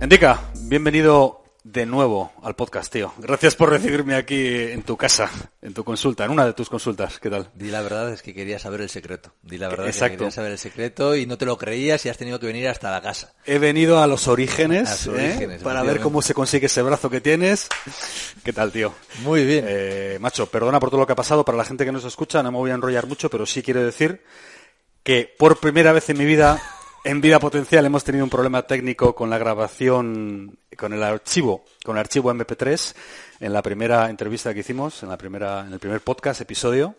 [0.00, 3.14] Endica, bienvenido de nuevo al podcast, tío.
[3.18, 5.30] Gracias por recibirme aquí en tu casa,
[5.62, 7.18] en tu consulta, en una de tus consultas.
[7.20, 7.50] ¿Qué tal?
[7.54, 9.32] Di la verdad es que quería saber el secreto.
[9.42, 12.08] Di la verdad es que quería saber el secreto y no te lo creías y
[12.08, 13.32] has tenido que venir hasta la casa.
[13.46, 15.60] He venido a los orígenes, ¿eh?
[15.62, 17.68] para ver cómo se consigue ese brazo que tienes.
[18.44, 18.92] ¿Qué tal, tío?
[19.22, 19.64] Muy bien.
[19.68, 21.44] Eh, macho, perdona por todo lo que ha pasado.
[21.44, 23.84] Para la gente que nos escucha, no me voy a enrollar mucho, pero sí quiero
[23.84, 24.20] decir
[25.02, 26.60] que por primera vez en mi vida
[27.04, 31.96] en Vida Potencial hemos tenido un problema técnico con la grabación, con el archivo, con
[31.96, 32.94] el archivo MP3
[33.40, 36.94] en la primera entrevista que hicimos, en la primera, en el primer podcast, episodio.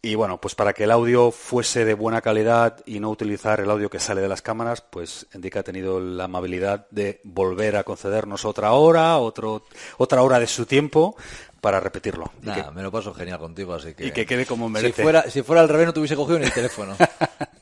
[0.00, 3.68] Y bueno, pues para que el audio fuese de buena calidad y no utilizar el
[3.68, 7.82] audio que sale de las cámaras, pues Endica ha tenido la amabilidad de volver a
[7.82, 9.64] concedernos otra hora, otro,
[9.98, 11.16] otra hora de su tiempo
[11.60, 12.30] para repetirlo.
[12.42, 14.06] Nada, me lo paso genial contigo, así que...
[14.06, 14.94] Y que quede como merece.
[14.94, 16.96] Si fuera, si fuera al revés no te hubiese cogido ni el teléfono.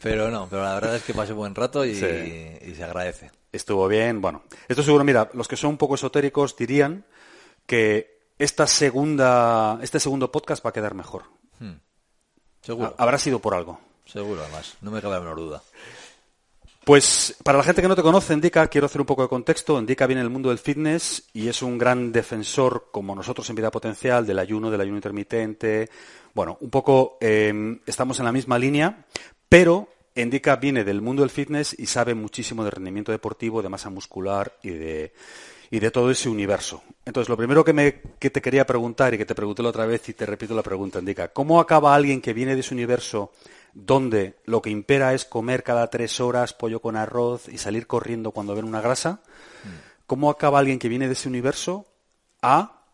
[0.02, 3.30] pero no, pero la verdad es que pasé buen rato y, se agradece.
[3.52, 4.42] Estuvo bien, bueno.
[4.68, 7.04] Esto seguro, mira, los que son un poco esotéricos dirían
[7.66, 11.24] que esta segunda, este segundo podcast va a quedar mejor.
[11.60, 11.74] Hmm.
[12.62, 12.94] Seguro.
[12.98, 13.80] Habrá sido por algo.
[14.06, 14.74] Seguro, además.
[14.80, 15.62] No me cabe la menor duda.
[16.84, 19.78] Pues para la gente que no te conoce, Indica, quiero hacer un poco de contexto.
[19.78, 23.70] Indica viene del mundo del fitness y es un gran defensor, como nosotros en Vida
[23.70, 25.88] Potencial, del ayuno, del ayuno intermitente.
[26.34, 29.06] Bueno, un poco em, estamos en la misma línea,
[29.48, 33.88] pero Indica viene del mundo del fitness y sabe muchísimo de rendimiento deportivo, de masa
[33.88, 35.14] muscular y de,
[35.70, 36.82] y de todo ese universo.
[37.06, 39.86] Entonces, lo primero que, me, que te quería preguntar y que te pregunté la otra
[39.86, 43.32] vez y te repito la pregunta, Indica, ¿cómo acaba alguien que viene de ese universo
[43.74, 48.30] donde lo que impera es comer cada tres horas pollo con arroz y salir corriendo
[48.30, 49.20] cuando ven una grasa,
[50.06, 51.86] ¿cómo acaba alguien que viene de ese universo
[52.40, 52.84] a,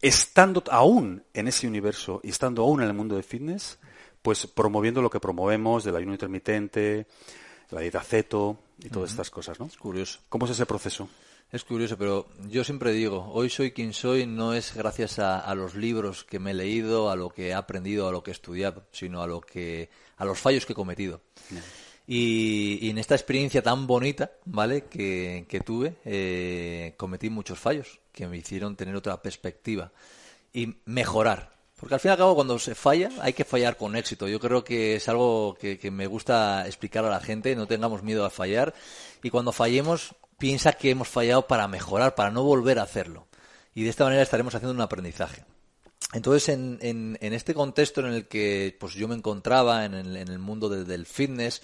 [0.00, 3.78] estando aún en ese universo y estando aún en el mundo de fitness,
[4.22, 7.06] pues promoviendo lo que promovemos del ayuno intermitente,
[7.70, 9.66] la dieta ceto y todas estas cosas, ¿no?
[9.66, 10.20] Es curioso.
[10.28, 11.08] ¿Cómo es ese proceso?
[11.54, 15.76] Es curioso, pero yo siempre digo, hoy soy quien soy no es gracias a, los
[15.76, 18.82] libros que me he leído, a lo que he aprendido, a lo que he estudiado,
[18.90, 21.20] sino a lo que, a los fallos que he cometido.
[22.08, 24.86] Y, en esta experiencia tan bonita, ¿vale?
[24.86, 29.92] Que, tuve, eh, cometí muchos fallos que me hicieron tener otra perspectiva
[30.52, 31.54] y mejorar.
[31.78, 34.26] Porque al fin y al cabo, cuando se falla, hay que fallar con éxito.
[34.26, 38.02] Yo creo que es algo que, que me gusta explicar a la gente, no tengamos
[38.02, 38.74] miedo a fallar.
[39.22, 43.26] Y cuando fallemos, piensa que hemos fallado para mejorar, para no volver a hacerlo.
[43.74, 45.42] Y de esta manera estaremos haciendo un aprendizaje.
[46.12, 51.06] Entonces, en, este contexto en el que pues, yo me encontraba, en el, mundo del
[51.06, 51.62] fitness,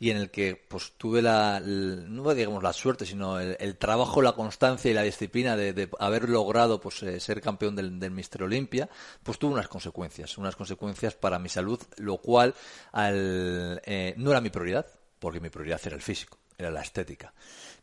[0.00, 4.32] y en el que pues tuve la, no digamos la suerte, sino el, trabajo, la
[4.32, 8.88] constancia y la disciplina de, haber logrado pues eh, ser campeón del, del Mister Olimpia,
[9.22, 12.56] pues tuvo unas consecuencias, unas consecuencias para mi salud, lo cual
[12.90, 14.86] al, eh, no era mi prioridad,
[15.20, 17.32] porque mi prioridad era el físico, era la estética.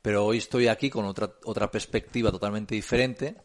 [0.01, 3.35] Pero hoy estoy aquí con otra, otra perspectiva totalmente diferente,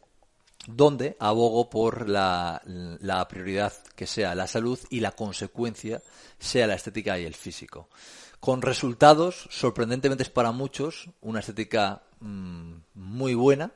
[0.66, 6.02] donde abogo por la, la, prioridad que sea la salud y la consecuencia
[6.38, 7.88] sea la estética y el físico.
[8.40, 13.72] Con resultados, sorprendentemente para muchos, una estética mm, muy buena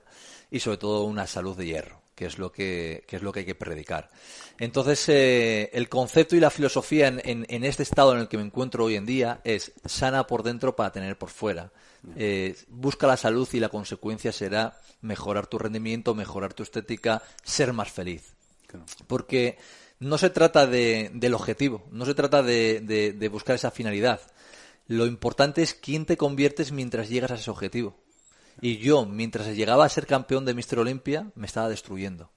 [0.51, 3.47] y sobre todo una salud de hierro que es lo que, es lo que hay
[3.47, 4.11] que predicar.
[4.59, 8.45] Entonces, eh, el concepto y la filosofía en, en, este estado en el que me
[8.45, 11.73] encuentro hoy en día es sana por dentro para tener por fuera.
[12.17, 17.73] Eh, busca la salud y la consecuencia será mejorar tu rendimiento, mejorar tu estética, ser
[17.73, 18.35] más feliz.
[19.07, 19.59] Porque
[20.01, 24.21] no se trata de, del objetivo, no se trata de, de buscar esa finalidad.
[24.89, 27.97] Lo importante es quién te conviertes mientras llegas a ese objetivo.
[28.61, 30.81] Y yo, mientras llegaba a ser campeón de Mr.
[30.81, 32.31] Olympia, me estaba destruyendo.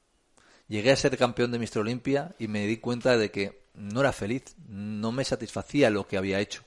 [0.67, 1.79] Llegué a ser campeón de Mr.
[1.79, 6.17] Olympia y me di cuenta de que no era feliz, no me satisfacía lo que
[6.17, 6.63] había hecho,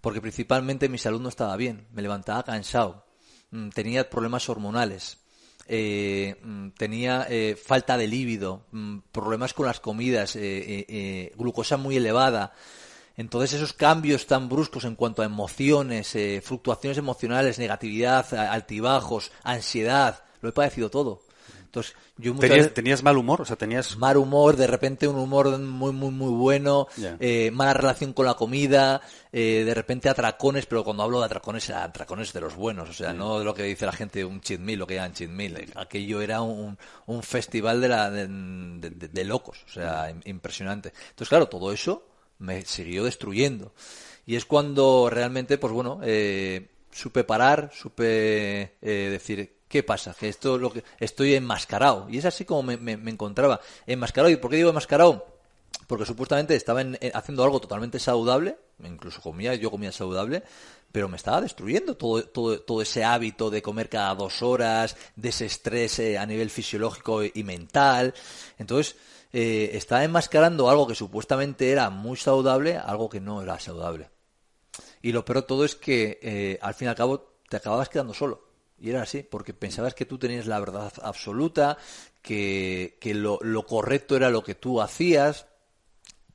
[0.00, 3.04] porque principalmente mi salud no estaba bien, me levantaba cansado,
[3.50, 5.18] mm, tenía problemas hormonales,
[5.66, 11.96] eh, mm, tenía eh, falta de líbido, mm, problemas con las comidas, eh, glucosa muy
[11.96, 12.52] elevada.
[13.16, 20.48] Entonces esos cambios tan bruscos en cuanto a emociones, fluctuaciones emocionales, negatividad, altibajos, ansiedad, lo
[20.48, 21.22] he padecido todo.
[21.72, 23.40] Entonces, yo ¿Tenías, mal humor?
[23.40, 23.96] O sea, tenías...
[23.96, 26.86] Mal humor, de repente un humor muy, muy, muy bueno,
[27.18, 29.00] eh, mala relación con la comida,
[29.32, 33.14] eh, de repente atracones, pero cuando hablo de atracones, atracones de los buenos, o sea,
[33.14, 35.64] no de lo que dice la gente un cheat meal, lo que llaman cheat meal.
[35.74, 36.76] Aquello era un,
[37.06, 40.92] un festival de, la, de, locos, o sea, impresionante.
[41.08, 42.04] Entonces, claro, todo eso
[42.42, 43.72] me siguió destruyendo.
[44.26, 50.14] Y es cuando realmente, pues bueno, eh, supe parar, supe decir, ¿Qué pasa?
[50.20, 52.06] Que esto lo que estoy enmascarado.
[52.10, 53.58] Y es así como me, encontraba.
[53.86, 54.30] Enmascarado.
[54.30, 55.26] ¿Y por qué digo enmascarado?
[55.86, 56.82] Porque supuestamente estaba
[57.14, 60.42] haciendo algo totalmente saludable, incluso comía, yo comía saludable,
[60.92, 65.30] pero me estaba destruyendo todo, todo, todo ese hábito de comer cada dos horas, de
[65.30, 68.12] ese estrés eh, a nivel fisiológico y mental.
[68.58, 68.96] Entonces,
[69.32, 74.10] eh, estaba enmascarando algo que supuestamente era muy saludable, algo que no era saludable.
[75.00, 77.88] Y lo peor de todo es que, eh, al fin y al cabo, te acababas
[77.88, 78.46] quedando solo.
[78.78, 81.78] Y era así, porque pensabas que tú tenías la verdad absoluta,
[82.20, 85.46] que, lo, correcto era lo que tú hacías.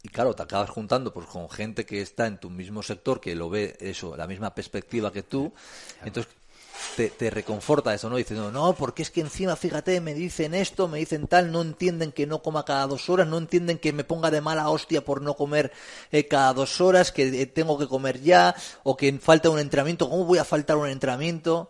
[0.01, 3.35] Y claro, te acabas juntando pues, con gente que está en tu mismo sector, que
[3.35, 5.53] lo ve eso, la misma perspectiva que tú.
[6.03, 6.31] Entonces
[6.95, 8.17] te, reconforta eso, ¿no?
[8.17, 12.11] Diciendo, no, porque es que encima, fíjate, me dicen esto, me dicen tal, no entienden
[12.11, 15.21] que no coma cada dos horas, no entienden que me ponga de mala hostia por
[15.21, 15.71] no comer
[16.11, 20.09] eh, cada dos horas, que eh, tengo que comer ya, o que falta un entrenamiento,
[20.09, 21.69] ¿cómo voy a faltar un entrenamiento?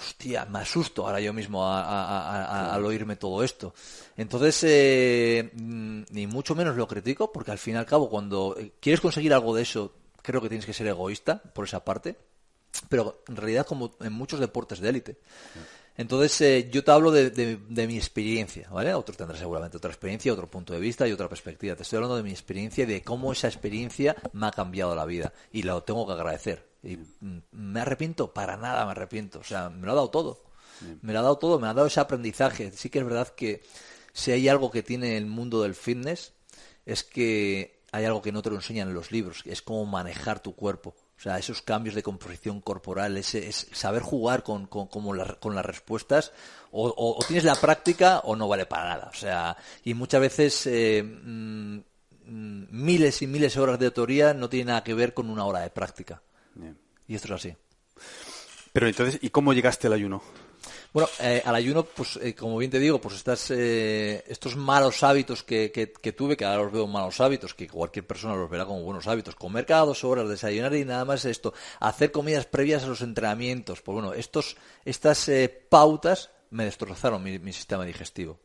[0.00, 3.74] hostia, me asusto ahora yo mismo al oírme todo esto.
[4.16, 8.56] Entonces, eh, mm, ni mucho menos lo critico, porque al fin y al cabo, cuando
[8.58, 9.92] eh, quieres conseguir algo de eso,
[10.22, 12.16] creo que tienes que ser egoísta por esa parte,
[12.88, 15.18] pero en realidad como en muchos deportes de élite.
[15.96, 18.94] Entonces, eh, yo te hablo de, mi experiencia, ¿vale?
[18.94, 21.76] Otro tendrá seguramente otra experiencia, otro punto de vista y otra perspectiva.
[21.76, 25.04] Te estoy hablando de mi experiencia y de cómo esa experiencia me ha cambiado la
[25.04, 25.32] vida.
[25.52, 26.66] Y lo tengo que agradecer.
[26.82, 29.40] Y mm, me arrepiento, para nada me arrepiento.
[29.40, 30.42] O sea, me lo ha dado todo.
[31.02, 32.72] Me lo ha dado todo, me ha dado ese aprendizaje.
[32.72, 33.62] Sí que es verdad que
[34.14, 36.32] si hay algo que tiene el mundo del fitness,
[36.86, 40.40] es que hay algo que no te lo enseñan en los libros, es cómo manejar
[40.40, 40.94] tu cuerpo.
[41.20, 45.66] O sea, esos cambios de composición corporal, ese, es saber jugar con, con, con las
[45.66, 46.32] respuestas,
[46.72, 49.10] o, tienes la práctica o no vale para nada.
[49.12, 51.80] O sea, y muchas veces eh, mm,
[52.24, 55.60] miles y miles de horas de teoría no tienen nada que ver con una hora
[55.60, 56.22] de práctica.
[57.06, 57.56] Y esto es así.
[58.72, 60.22] Pero entonces, ¿y cómo llegaste al ayuno?
[60.92, 65.04] Bueno, eh, al ayuno, pues eh, como bien te digo, pues estas, eh, estos malos
[65.04, 68.66] hábitos que, que, tuve, que ahora los veo malos hábitos, que cualquier persona los verá
[68.66, 72.82] como buenos hábitos, comer cada dos horas, desayunar y nada más esto, hacer comidas previas
[72.82, 75.30] a los entrenamientos, pues bueno, estos, estas
[75.68, 78.40] pautas me destrozaron mi, sistema digestivo.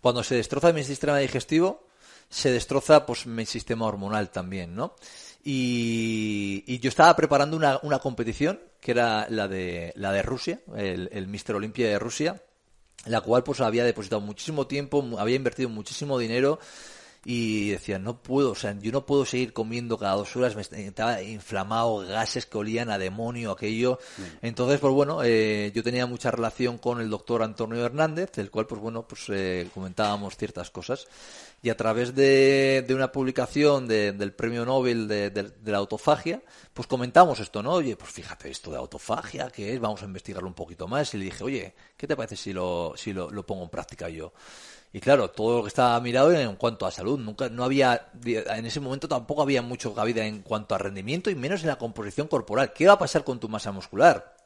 [0.00, 1.88] Cuando se destroza mi sistema digestivo,
[2.28, 4.94] se destroza pues mi sistema hormonal también, ¿no?
[5.42, 11.08] Y, yo estaba preparando una, una, competición que era la de, la de Rusia, el,
[11.12, 12.42] el Mister Olimpia de Rusia,
[13.06, 16.58] la cual pues había depositado muchísimo tiempo, había invertido muchísimo dinero
[17.24, 20.62] y decía, no puedo, o sea, yo no puedo seguir comiendo cada dos horas, me
[20.62, 24.00] estaba inflamado, gases que olían a demonio, aquello.
[24.40, 28.66] Entonces, pues bueno, eh, yo tenía mucha relación con el doctor Antonio Hernández, el cual,
[28.66, 31.06] pues bueno, pues eh, comentábamos ciertas cosas.
[31.64, 36.42] Y a través de, de una publicación del premio Nobel de, de, la autofagia,
[36.74, 37.74] pues comentamos esto, ¿no?
[37.74, 39.78] Oye, pues fíjate esto de autofagia, ¿qué es?
[39.78, 41.14] Vamos a investigarlo un poquito más.
[41.14, 44.08] Y le dije, oye, ¿qué te parece si lo, si lo, lo pongo en práctica
[44.08, 44.32] yo?
[44.92, 47.18] Y claro, todo lo que estaba mirado en cuanto a salud.
[47.18, 51.34] Nunca, no había, en ese momento tampoco había mucho cabida en cuanto a rendimiento y
[51.34, 52.72] menos en la composición corporal.
[52.72, 54.36] ¿Qué va a pasar con tu masa muscular?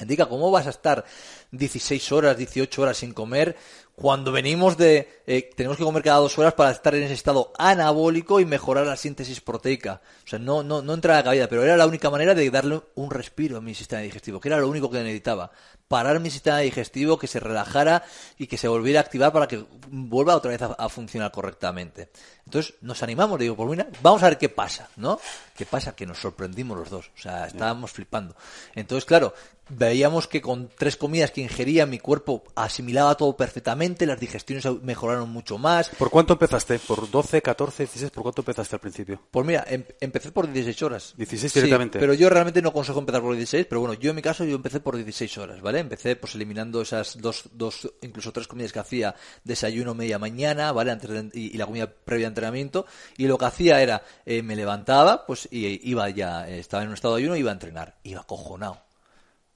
[0.00, 1.04] Indica, ¿cómo vas a estar
[1.50, 3.56] 16 horas, 18 horas sin comer
[3.96, 5.22] cuando venimos de...
[5.26, 8.86] Eh, tenemos que comer cada dos horas para estar en ese estado anabólico y mejorar
[8.86, 10.00] la síntesis proteica.
[10.24, 12.48] O sea, no, no, no entra a la cabida, pero era la única manera de
[12.48, 15.50] darle un respiro a mi sistema digestivo, que era lo único que necesitaba.
[15.88, 18.04] Parar mi sistema digestivo, que se relajara
[18.36, 22.10] y que se volviera a activar para que vuelva otra vez a, funcionar correctamente.
[22.44, 25.18] Entonces nos animamos, digo, pues mira, vamos a ver qué pasa, ¿no?
[25.56, 25.96] ¿Qué pasa?
[25.96, 27.10] Que nos sorprendimos los dos.
[27.16, 28.36] O sea, estábamos flipando.
[28.74, 29.34] Entonces, claro,
[29.68, 35.30] veíamos que con tres comidas que ingería mi cuerpo asimilaba todo perfectamente, las digestiones mejoraron
[35.30, 35.90] mucho más.
[35.90, 36.78] ¿Por cuánto empezaste?
[36.78, 38.10] ¿Por 12, 14, 16?
[38.10, 39.20] ¿Por cuánto empezaste al principio?
[39.30, 41.14] Pues mira, em, empecé por 16 horas.
[41.16, 41.98] 16 directamente.
[41.98, 44.56] pero yo realmente no consejo empezar por 16, pero bueno, yo en mi caso yo
[44.56, 45.80] empecé por 16 horas, ¿vale?
[45.80, 50.90] Empecé pues eliminando esas dos, dos, incluso tres comidas que hacía, desayuno media mañana, ¿vale?
[50.90, 55.26] Antes y, la comida previa a entrenamiento, y lo que hacía era, eh, me levantaba,
[55.26, 58.87] pues, y iba ya, estaba en un estado de ayuno, iba a entrenar, iba acojonado.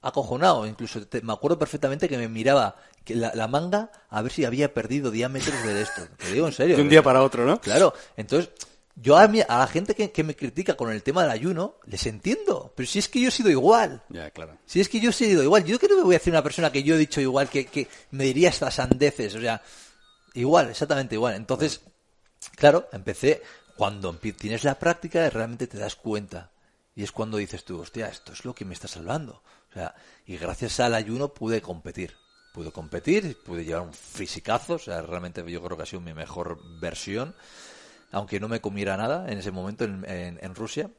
[0.03, 2.75] Acojonado, incluso me acuerdo perfectamente que me miraba
[3.07, 6.01] la, la, manga a ver si había perdido diámetros de esto.
[6.17, 6.75] Te digo en serio.
[6.75, 7.59] De un día para otro, ¿no?
[7.61, 8.51] Claro, entonces
[8.95, 12.73] yo a, a la gente que, me critica con el tema del ayuno, les entiendo.
[12.75, 14.03] Pero si es que yo he sido igual.
[14.09, 14.57] Ya, claro.
[14.65, 15.63] Si es que yo he sido igual.
[15.65, 17.87] Yo creo que voy a decir una persona que yo he dicho igual, que, que
[18.11, 19.33] me diría estas sandeces.
[19.35, 19.61] O sea,
[20.35, 21.35] igual, exactamente igual.
[21.35, 21.81] Entonces,
[22.55, 23.41] claro, empecé.
[23.75, 26.51] Cuando tienes la práctica, realmente te das cuenta.
[26.95, 29.41] Y es cuando dices tú, hostia, esto es lo que me está salvando.
[29.73, 32.15] O sea, y gracias al ayuno pude competir.
[32.53, 34.75] Pude competir, pude llevar un fisicazo.
[34.75, 37.33] O sea, realmente yo creo que ha sido mi mejor versión
[38.13, 40.89] aunque no me comiera nada en ese momento en, Rusia.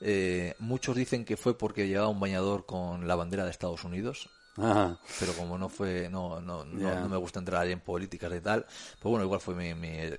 [0.00, 4.28] Eh, muchos dicen que fue porque llevaba un bañador con la bandera de Estados Unidos.
[5.20, 9.10] Pero como no fue, no, no, no, me gusta entrar en políticas y tal, pues
[9.10, 9.72] bueno, igual fue mi,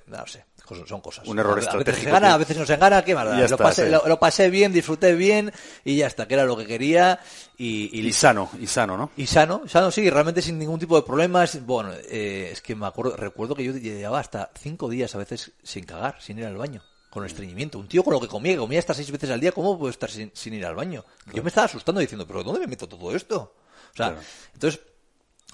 [0.07, 0.45] no sé,
[0.85, 1.27] son cosas.
[1.27, 3.49] Un error a, veces se gana, a veces no se gana, qué más.
[3.49, 5.51] Lo, pasé, lo, pasé bien, disfruté bien
[5.83, 7.19] y ya está, que era lo que quería
[7.57, 9.11] y, y, sano, y sano, ¿no?
[9.17, 11.65] Y sano, sano sí, realmente sin ningún tipo de problemas.
[11.65, 15.51] Bueno, eh, es que me acuerdo, recuerdo que yo llevaba hasta cinco días a veces
[15.63, 17.79] sin cagar, sin ir al baño con estreñimiento.
[17.79, 19.89] Un tío con lo que comía, que comía hasta seis veces al día, ¿cómo puedo
[19.89, 21.03] estar sin, sin ir al baño?
[21.33, 23.55] Yo me estaba asustando diciendo, pero ¿dónde me meto todo esto?
[23.93, 24.17] O sea,
[24.53, 24.81] entonces,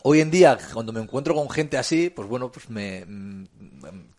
[0.07, 3.45] hoy en día, cuando me encuentro con gente así, pues bueno, pues me mm,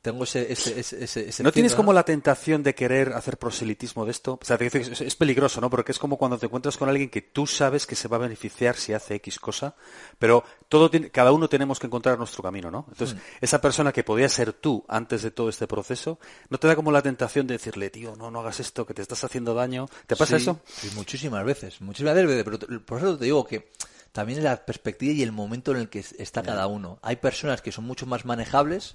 [0.02, 0.52] tengo ese...
[0.52, 4.36] ese, ese, ¿No tienes como la tentación de querer hacer proselitismo de esto?
[4.40, 5.70] O sea, es, peligroso, ¿no?
[5.70, 8.20] Porque es como cuando te encuentras con alguien que tú sabes que se va a
[8.20, 9.76] beneficiar si hace X cosa,
[10.18, 12.86] pero todo cada uno tenemos que encontrar nuestro camino, ¿no?
[12.88, 13.20] Entonces, hmm.
[13.40, 16.18] esa persona que podía ser tú antes de todo este proceso,
[16.50, 19.02] ¿no te da como la tentación de decirle, tío, no, no hagas esto, que te
[19.02, 19.88] estás haciendo daño?
[20.08, 20.60] ¿Te pasa eso?
[20.66, 23.70] Sí, muchísimas veces, muchísimas veces, pero por eso te digo que
[24.16, 26.98] también la perspectiva y el momento en el que está cada uno.
[27.02, 28.94] Hay personas que son mucho más manejables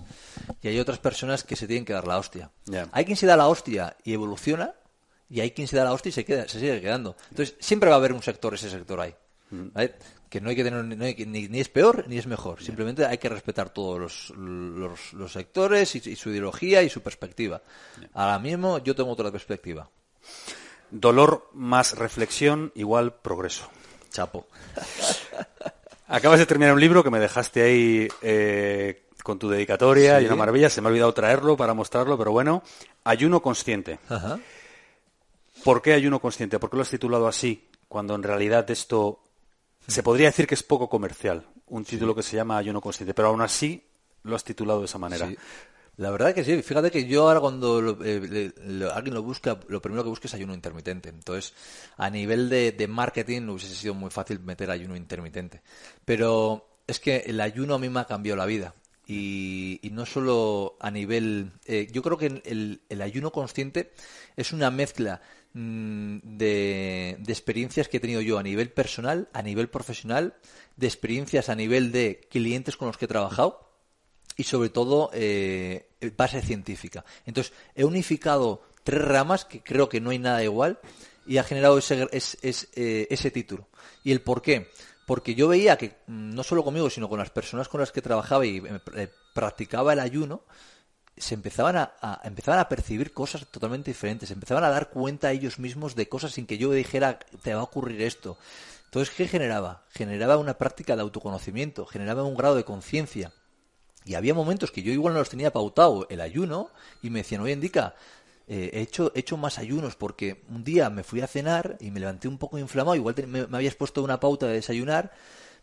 [0.63, 2.49] y hay otras personas que se tienen que dar la hostia.
[2.91, 4.73] Hay quien se da la hostia y evoluciona
[5.29, 7.15] y hay quien se da la hostia y se, queda, se sigue quedando.
[7.29, 9.13] Entonces, siempre va a haber un sector, ese sector ahí.
[9.51, 9.67] Mm.
[10.27, 12.63] Que no hay que tener, ni, es peor ni es mejor.
[12.63, 14.33] Simplemente hay que respetar todos los,
[15.13, 17.61] los, sectores y, su ideología y su perspectiva.
[18.13, 19.87] Ahora mismo yo tengo otra perspectiva.
[20.89, 23.69] Dolor más reflexión igual progreso.
[24.12, 24.48] Chapo.
[26.08, 30.36] Acabas de terminar un libro que me dejaste ahí eh, con tu dedicatoria y una
[30.36, 30.70] maravilla.
[30.70, 32.63] Se me ha olvidado traerlo para mostrarlo, pero bueno.
[33.06, 34.00] Ayuno consciente.
[35.63, 36.60] ¿Por qué ayuno consciente?
[36.60, 37.70] ¿Por qué lo has titulado así?
[37.88, 39.22] Cuando en realidad esto
[39.88, 41.46] se podría decir que es poco comercial.
[41.68, 43.82] Un título que se llama Ayuno consciente, pero aún así
[44.24, 45.32] lo has titulado de esa manera.
[45.98, 48.51] La verdad que sí, fíjate que yo ahora cuando eh,
[48.93, 51.10] alguien lo busca, lo primero que busca es ayuno intermitente.
[51.10, 51.53] Entonces,
[51.98, 55.62] a nivel de, de marketing hubiese sido muy fácil meter ayuno intermitente.
[56.05, 58.74] Pero es que el ayuno a mí me ha cambiado la vida.
[59.07, 61.51] Y, no solo a nivel...
[61.65, 63.91] Eh, yo creo que el, ayuno consciente
[64.38, 65.21] es una mezcla
[65.53, 70.36] mm, de experiencias que he tenido yo a nivel personal, a nivel profesional,
[70.77, 73.70] de experiencias a nivel de clientes con los que he trabajado
[74.38, 77.05] y sobre todo eh, base científica.
[77.25, 80.79] Entonces, he unificado tres ramas que creo que no hay nada igual
[81.25, 83.67] y ha generado ese, eh, ese título.
[84.03, 84.69] ¿Y el por qué?
[85.05, 88.01] Porque yo veía que mm, no solo conmigo, sino con las personas con las que
[88.01, 88.61] trabajaba y
[88.95, 90.43] eh, practicaba el ayuno,
[91.17, 95.59] se empezaban a, a, empezaban a percibir cosas totalmente diferentes, empezaban a dar cuenta ellos
[95.59, 98.38] mismos de cosas sin que yo dijera te va a ocurrir esto.
[98.85, 99.85] Entonces, ¿qué generaba?
[99.91, 103.31] Generaba una práctica de autoconocimiento, generaba un grado de conciencia
[104.05, 107.41] y había momentos que yo igual no los tenía pautado el ayuno y me decían,
[107.41, 107.96] oye, Indica,
[108.48, 111.91] eh, he, hecho, he hecho más ayunos porque un día me fui a cenar y
[111.91, 115.12] me levanté un poco inflamado, igual me, habías puesto una pauta de desayunar,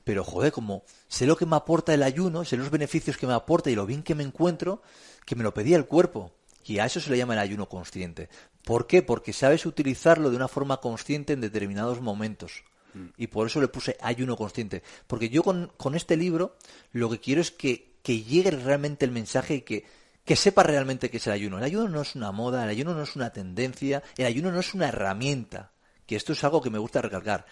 [0.05, 3.35] pero joder, como sé lo que me aporta el ayuno, sé los beneficios que me
[3.35, 4.83] aporta y lo bien que me encuentro,
[5.27, 6.33] que me lo pedía el cuerpo.
[6.65, 8.29] Y a eso se le llama el ayuno consciente.
[8.63, 9.03] ¿Por qué?
[9.03, 12.63] Porque sabes utilizarlo de una forma consciente en determinados momentos.
[12.93, 13.07] Mm.
[13.17, 14.83] Y por eso le puse ayuno consciente.
[15.07, 16.57] Porque yo con, con este libro
[16.93, 19.85] lo que quiero es que que llegue realmente el mensaje y que,
[20.25, 21.59] que sepa realmente qué es el ayuno.
[21.59, 24.61] El ayuno no es una moda, el ayuno no es una tendencia, el ayuno no
[24.61, 25.73] es una herramienta,
[26.07, 27.45] que esto es algo que me gusta recalcar.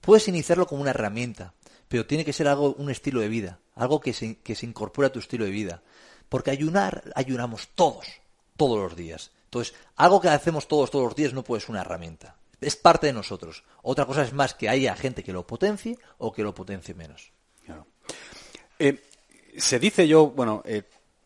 [0.00, 1.54] Puedes iniciarlo como una herramienta,
[1.86, 5.06] pero tiene que ser algo, un estilo de vida, algo que se, que se incorpora
[5.06, 5.84] a tu estilo de vida.
[6.28, 8.08] Porque ayunar, ayunamos todos,
[8.56, 9.30] todos los días.
[9.44, 12.34] Entonces, algo que hacemos todos, todos los días no puede ser una herramienta.
[12.60, 13.62] Es parte de nosotros.
[13.82, 17.30] Otra cosa es más que haya gente que lo potencie o que lo potencie menos.
[17.64, 17.86] Claro.
[18.80, 19.00] Eh,
[19.56, 20.82] se dice yo, bueno, eh,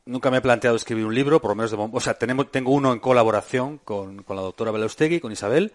[0.06, 2.70] nunca me he planteado escribir un libro, por lo menos, de, o sea, tenemos, tengo
[2.70, 5.72] uno en colaboración con, la doctora Belaustegui, con Isabel,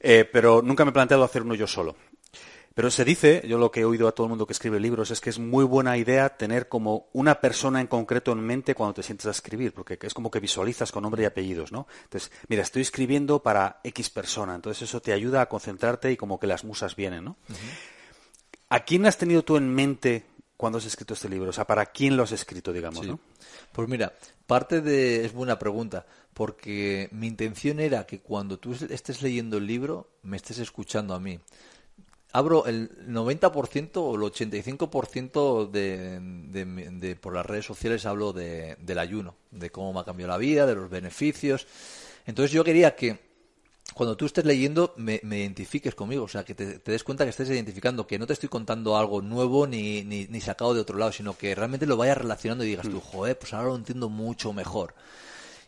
[0.00, 1.96] eh, pero nunca me he planteado hacer uno yo solo.
[2.74, 5.10] Pero se dice, yo lo que he oído a todo el mundo que escribe libros,
[5.10, 8.92] es que es muy buena idea tener como una persona en concreto en mente cuando
[8.92, 11.86] te sientes a escribir, porque es como que visualizas con nombre y apellidos, ¿no?
[12.04, 16.38] Entonces, mira, estoy escribiendo para X persona, entonces eso te ayuda a concentrarte y como
[16.38, 17.38] que las musas vienen, ¿no?
[18.68, 20.26] ¿A quién has tenido tú en mente
[20.56, 21.50] cuando has escrito este libro?
[21.50, 23.20] O sea, ¿para quién lo has escrito, digamos, ¿no?
[23.72, 24.12] Pues mira,
[24.46, 25.24] parte de...
[25.24, 30.36] es buena pregunta, porque mi intención era que cuando tú estés leyendo el libro, me
[30.36, 31.38] estés escuchando a mí
[32.36, 38.98] abro el 90% o el 85% de, de, por las redes sociales hablo de, del
[38.98, 41.66] ayuno, de cómo me ha cambiado la vida, de los beneficios.
[42.26, 43.25] Entonces yo quería que
[43.96, 47.48] cuando tú estés leyendo me, identifiques conmigo, o sea, que te, des cuenta que estés
[47.48, 51.12] identificando, que no te estoy contando algo nuevo ni, ni, ni, sacado de otro lado,
[51.12, 53.00] sino que realmente lo vayas relacionando y digas tú, mm.
[53.00, 54.92] joder, pues ahora lo entiendo mucho mejor.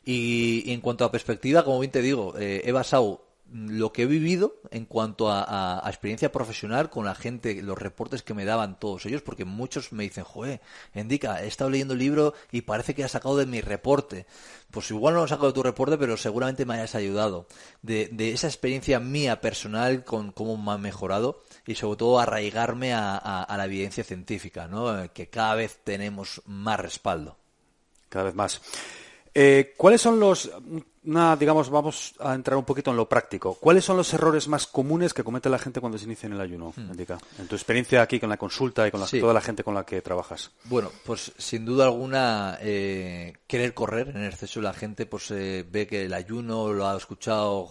[0.04, 4.06] Y, en cuanto a perspectiva, como bien te digo, eh, he basado lo que he
[4.06, 9.06] vivido en cuanto a, experiencia profesional con la gente, los reportes que me daban todos
[9.06, 10.60] ellos, porque muchos me dicen, joder,
[10.94, 14.26] Indica, he estado leyendo el libro y parece que has sacado de mi reporte.
[14.70, 17.46] Pues igual no lo he sacado de tu reporte, pero seguramente me hayas ayudado.
[17.82, 23.46] De, esa experiencia mía personal con cómo me ha mejorado y sobre todo arraigarme a,
[23.48, 25.12] la evidencia científica, ¿no?
[25.12, 27.36] que cada vez tenemos más respaldo.
[28.08, 28.60] Cada vez más.
[29.40, 30.50] Eh, ¿Cuáles son los,
[31.38, 33.54] digamos, vamos a entrar un poquito en lo práctico.
[33.54, 36.40] ¿Cuáles son los errores más comunes que comete la gente cuando se inicia en el
[36.40, 36.90] ayuno, hmm.
[37.38, 40.02] En tu experiencia aquí con la consulta y con toda la gente con la que
[40.02, 40.50] trabajas.
[40.64, 44.60] Bueno, pues sin duda alguna, eh, querer correr en exceso.
[44.60, 47.68] La gente pues eh, ve que el ayuno lo ha escuchado,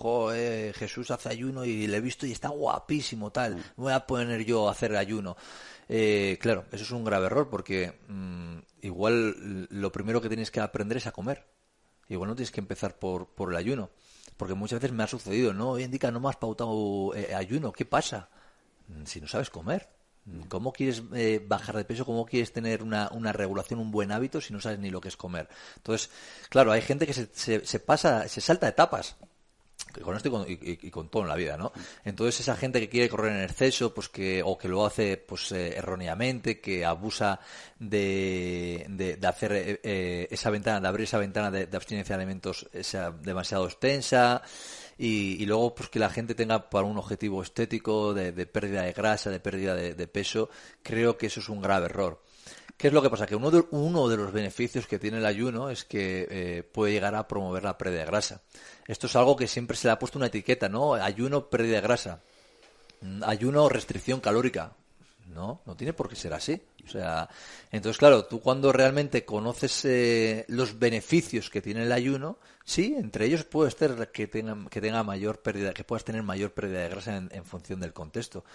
[0.74, 3.55] Jesús hace ayuno y le he visto y está guapísimo, tal.
[3.55, 3.63] Hmm.
[3.75, 5.36] Me voy a poner yo a hacer ayuno.
[6.39, 10.95] claro, eso es un grave error porque mm, igual lo primero que tienes que aprender
[10.95, 11.56] es a comer.
[12.09, 13.89] Igual no tienes que empezar por, por el ayuno.
[14.37, 15.71] Porque muchas veces me ha sucedido, ¿no?
[15.71, 17.71] Hoy indica, no me has pautado eh, ayuno.
[17.71, 18.29] ¿Qué pasa?
[18.87, 19.89] Mm, si no sabes comer.
[20.25, 22.05] Mm, ¿Cómo quieres eh, bajar de peso?
[22.05, 25.07] ¿Cómo quieres tener una, una, regulación, un buen hábito si no sabes ni lo que
[25.09, 25.49] es comer?
[25.77, 26.09] Entonces,
[26.49, 29.17] claro, hay gente que se, se, se pasa, se salta etapas
[30.01, 31.72] con esto y con, todo en la vida, ¿no?
[32.03, 35.51] Entonces esa gente que quiere correr en exceso, pues que o que lo hace pues
[35.51, 37.40] eh, erróneamente, que abusa
[37.79, 42.68] de, de, hacer eh, eh, esa ventana, de abrir esa ventana de, abstinencia de alimentos
[42.74, 44.42] esa, demasiado extensa
[44.98, 49.29] y, luego pues que la gente tenga para un objetivo estético de, pérdida de grasa,
[49.29, 50.50] de pérdida de peso,
[50.81, 52.22] creo que eso es un grave error.
[52.77, 53.25] ¿Qué es lo que pasa?
[53.25, 56.94] Que uno de, uno de los beneficios que tiene el ayuno es que eh, puede
[56.94, 58.42] llegar a promover la pérdida de grasa.
[58.85, 60.94] Esto es algo que siempre se le ha puesto una etiqueta, ¿no?
[60.94, 62.22] Ayuno, pérdida de grasa.
[63.01, 64.74] Mm, ayuno, restricción calórica.
[65.33, 66.61] No, no tiene por qué ser así.
[66.85, 67.27] O sea,
[67.72, 73.25] entonces, claro, tú cuando realmente conoces eh, los beneficios que tiene el ayuno, sí, entre
[73.25, 76.90] ellos puede ser que tenga, que tenga mayor pérdida, que puedas tener mayor pérdida de
[76.90, 78.46] grasa en función del contexto.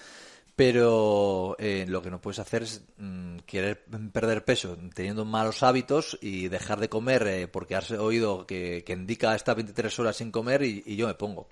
[0.54, 6.18] Pero eh, lo que no puedes hacer es mm, querer perder peso teniendo malos hábitos
[6.20, 10.62] y dejar de comer eh, porque has oído que, indica hasta 23 horas sin comer
[10.62, 11.48] y, yo me pongo.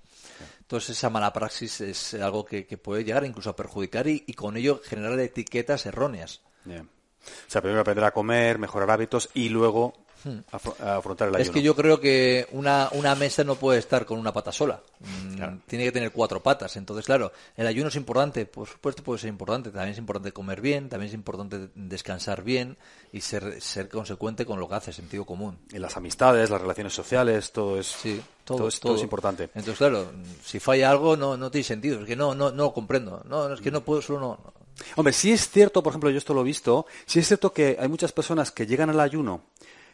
[0.61, 4.81] Entonces esa mala praxis es algo que, puede llegar incluso a perjudicar y, con ello
[4.85, 6.43] generar etiquetas erróneas.
[6.67, 10.41] O sea, primero aprender a comer, mejorar hábitos y luego Hmm.
[10.53, 11.43] afrontar el ayuno.
[11.43, 14.83] Es que yo creo que una, una mesa no puede estar con una pata sola.
[15.01, 16.77] Mm, tiene que tener cuatro patas.
[16.77, 18.45] Entonces, claro, el ayuno es importante.
[18.45, 19.71] Por supuesto puede ser importante.
[19.71, 20.89] También es importante comer bien.
[20.89, 22.77] También es importante descansar bien
[23.13, 25.59] y ser, ser consecuente con lo que hace, sentido común.
[25.73, 27.87] Y las amistades, las relaciones sociales, todo es...
[27.87, 28.21] Sí.
[28.43, 29.45] Todo, es, todo, es importante.
[29.55, 30.11] Entonces, claro,
[30.45, 32.01] si falla algo no, no tiene sentido.
[32.01, 33.23] Es que no, no, no lo comprendo.
[33.29, 34.53] No, es que no puedo, solo no.
[34.97, 37.77] Hombre, sí es cierto, por ejemplo, yo esto lo he visto, sí es cierto que
[37.79, 39.43] hay muchas personas que llegan al ayuno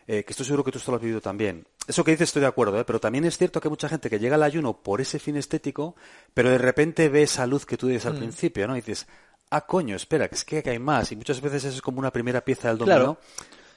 [0.07, 1.67] eh, que estoy seguro que tú esto lo has vivido también.
[1.87, 2.85] Eso que dices estoy de acuerdo, ¿eh?
[2.85, 5.37] pero también es cierto que hay mucha gente que llega al ayuno por ese fin
[5.37, 5.97] estético,
[6.35, 8.19] pero de repente ve esa luz que tú dices al mm.
[8.19, 8.77] principio, ¿no?
[8.77, 9.07] Y dices,
[9.51, 11.13] ah, coño, espera, que es que hay más.
[11.13, 13.19] Y muchas veces eso es como una primera pieza del dominó.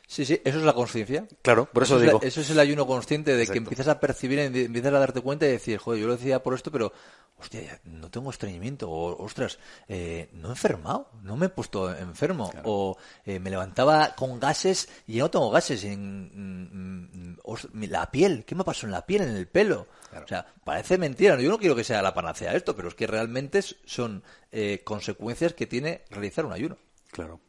[0.10, 1.28] Sí, sí, eso es la conciencia.
[1.44, 2.20] Claro, por eso, digo.
[2.24, 5.50] eso es el ayuno consciente de que empiezas a percibir, empiezas a darte cuenta y
[5.50, 6.92] decir, joder, yo lo decía por esto, pero,
[7.38, 12.52] hostia, no tengo estreñimiento, o, ostras, eh, no he enfermado, no me he puesto enfermo,
[12.64, 17.36] o eh, me levantaba con gases y ya no tengo gases en, mm,
[17.72, 19.86] mm, la piel, ¿qué me pasó en la piel, en el pelo?
[20.12, 23.06] O sea, parece mentira, yo no quiero que sea la panacea esto, pero es que
[23.06, 26.80] realmente son eh, consecuencias que tiene realizar un ayuno.
[27.12, 27.40] Claro.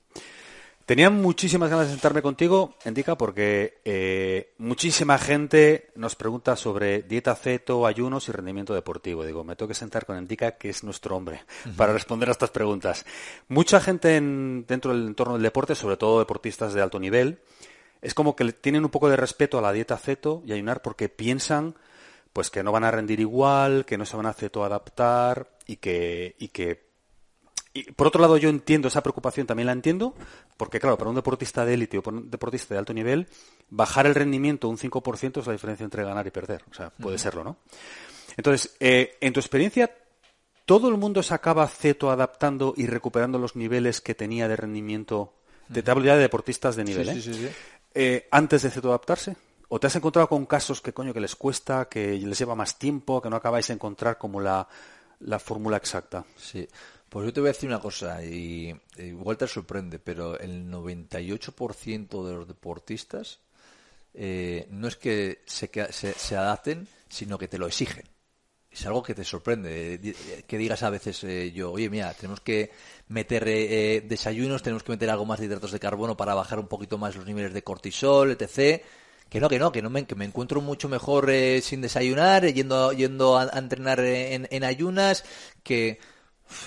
[0.90, 7.37] Tenía muchísimas ganas de sentarme contigo, Indica, porque eh, muchísima gente nos pregunta sobre dieta
[7.37, 9.24] ceto, ayunos y rendimiento deportivo.
[9.24, 11.44] Digo, me tengo que sentar con Indica, que es nuestro hombre,
[11.76, 13.07] para responder a estas preguntas.
[13.46, 17.38] Mucha gente dentro del entorno del deporte, sobre todo deportistas de alto nivel,
[18.03, 21.09] es como que tienen un poco de respeto a la dieta ceto y ayunar porque
[21.09, 21.76] piensan
[22.33, 25.76] pues que no van a rendir igual, que no se van a ceto adaptar y
[25.76, 26.89] que, y que
[27.72, 30.14] y por otro lado, yo entiendo esa preocupación, también la entiendo,
[30.56, 33.28] porque claro, para un deportista de élite o para un deportista de alto nivel,
[33.68, 36.64] bajar el rendimiento un 5% es la diferencia entre ganar y perder.
[36.70, 37.56] O sea, puede serlo, ¿no?
[38.37, 39.90] Entonces, eh, en tu experiencia,
[40.64, 45.35] ¿todo el mundo se acaba ceto adaptando y recuperando los niveles que tenía de rendimiento?
[45.68, 47.48] de Te de deportistas de nivel, sí, sí, sí,
[47.94, 49.37] eh, ¿Antes de ceto adaptarse?
[49.68, 52.76] ¿O te has encontrado con casos que coño que les cuesta, que les lleva más
[52.76, 54.66] tiempo, que no acabáis de encontrar como la,
[55.20, 56.24] la fórmula exacta?
[56.37, 56.68] Sí.
[57.10, 62.24] Pues yo te voy a decir una cosa, y igual te sorprende, pero el 98%
[62.24, 63.40] de los deportistas
[64.14, 68.04] eh, no es que se, se, adapten, sino que te lo exigen.
[68.70, 72.40] Es algo que te sorprende, eh, que digas a veces eh, yo, oye, mira, tenemos
[72.42, 72.70] que
[73.08, 73.44] meter
[74.04, 77.16] desayunos, tenemos que meter algo más de hidratos de carbono para bajar un poquito más
[77.16, 78.84] los niveles de cortisol, etc
[79.28, 81.30] que no, que no, que no me, que me encuentro mucho mejor
[81.62, 85.24] sin desayunar, yendo, yendo a, entrenar en, en, ayunas,
[85.62, 86.00] que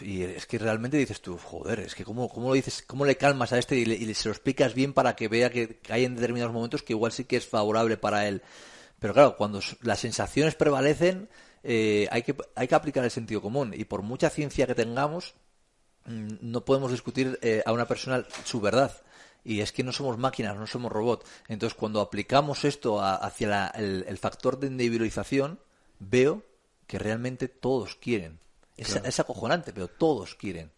[0.01, 3.17] y es que realmente dices tú, joder, es que cómo, cómo lo dices, cómo le
[3.17, 6.15] calmas a este y, le, se lo explicas bien para que vea que, hay en
[6.15, 8.41] determinados momentos que igual sí que es favorable para él.
[8.99, 11.29] Pero claro, cuando las sensaciones prevalecen,
[11.63, 13.73] eh, hay, que, hay que aplicar el sentido común.
[13.75, 15.33] Y por mucha ciencia que tengamos,
[16.05, 18.91] mm, no podemos discutir eh, a una persona su verdad.
[19.43, 21.29] Y es que no somos máquinas, no somos robots.
[21.49, 25.59] Entonces, cuando aplicamos esto hacia el factor de individualización,
[25.99, 26.43] veo
[26.87, 28.39] que realmente todos quieren
[28.77, 30.71] es, acojonante, pero todos quieren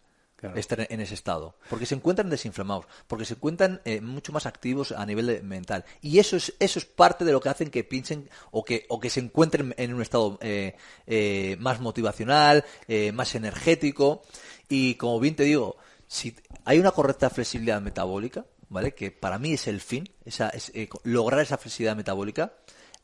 [0.54, 1.56] estar en ese estado.
[1.70, 5.84] Porque se encuentran desinflamados, porque se encuentran eh, mucho más activos a nivel mental.
[6.02, 9.00] Y eso es, eso es parte de lo que hacen que piensen o que, o
[9.00, 12.64] que se encuentren en un estado eh, eh, más motivacional,
[13.12, 14.22] más energético.
[14.68, 18.94] Y como bien te digo, si hay una correcta flexibilidad metabólica, ¿vale?
[18.94, 20.72] Que para mí es el fin, esa, es,
[21.04, 22.52] lograr esa flexibilidad metabólica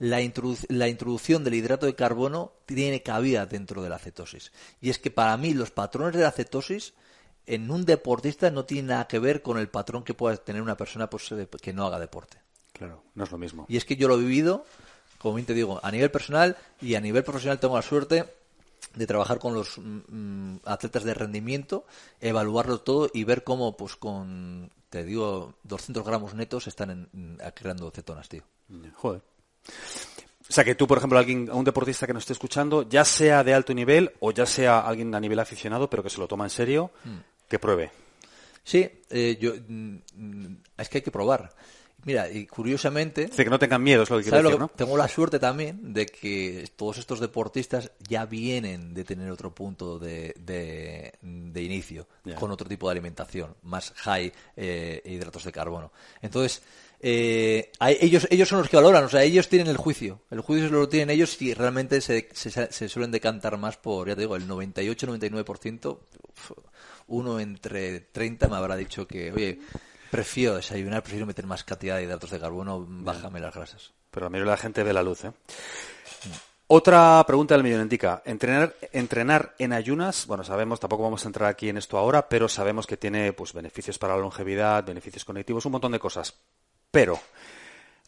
[0.02, 4.50] la, introducción del hidrato de carbono tiene cabida dentro de la cetosis.
[4.80, 6.94] Y es que para mí los patrones de la cetosis
[7.46, 10.76] en un deportista no tienen nada que ver con el patrón que pueda tener una
[10.76, 12.38] persona pues, eh, que no haga deporte.
[12.72, 13.64] Claro, no es lo mismo.
[13.68, 14.64] Y es que yo lo he vivido,
[15.18, 18.24] como bien te digo, a nivel personal y a nivel profesional tengo la suerte
[18.96, 21.86] de trabajar con los mm, mm, atletas de rendimiento,
[22.20, 27.08] evaluarlo todo y ver cómo, pues con, te digo, 200 gramos netos están
[27.54, 28.42] creando cetonas, tío.
[28.96, 29.22] Joder.
[30.48, 33.42] O sea, que tú, por ejemplo, alguien, un deportista que nos esté escuchando, ya sea
[33.42, 36.44] de alto nivel o ya sea alguien a nivel aficionado, pero que se lo toma
[36.44, 37.16] en serio, mm.
[37.48, 37.90] que pruebe.
[38.62, 41.54] Sí, eh, yo, mm, es que hay que probar.
[42.04, 43.28] Mira, y curiosamente...
[43.28, 44.68] que no tengan miedo, es lo que quiero decir, ¿no?
[44.68, 50.00] Tengo la suerte también de que todos estos deportistas ya vienen de tener otro punto
[50.00, 55.92] de, de, inicio, con otro tipo de alimentación, más high eh, hidratos de carbono.
[56.20, 56.62] Entonces,
[57.04, 60.20] eh, ellos, ellos son los que valoran, o sea, ellos tienen el juicio.
[60.30, 64.20] El juicio lo tienen ellos y realmente se, se, suelen decantar más por, ya te
[64.20, 65.98] digo, el 98-99%.
[67.08, 69.58] Uno entre 30 me habrá dicho que, oye,
[70.12, 73.92] prefiero desayunar, prefiero meter más cantidad de hidratos de carbono, bájame las grasas.
[74.12, 75.32] Pero a mí la gente ve la luz, ¿eh?
[76.68, 81.50] Otra pregunta del millón indica, entrenar, entrenar en ayunas, bueno, sabemos, tampoco vamos a entrar
[81.50, 85.66] aquí en esto ahora, pero sabemos que tiene pues beneficios para la longevidad, beneficios cognitivos,
[85.66, 86.34] un montón de cosas.
[86.92, 87.18] Pero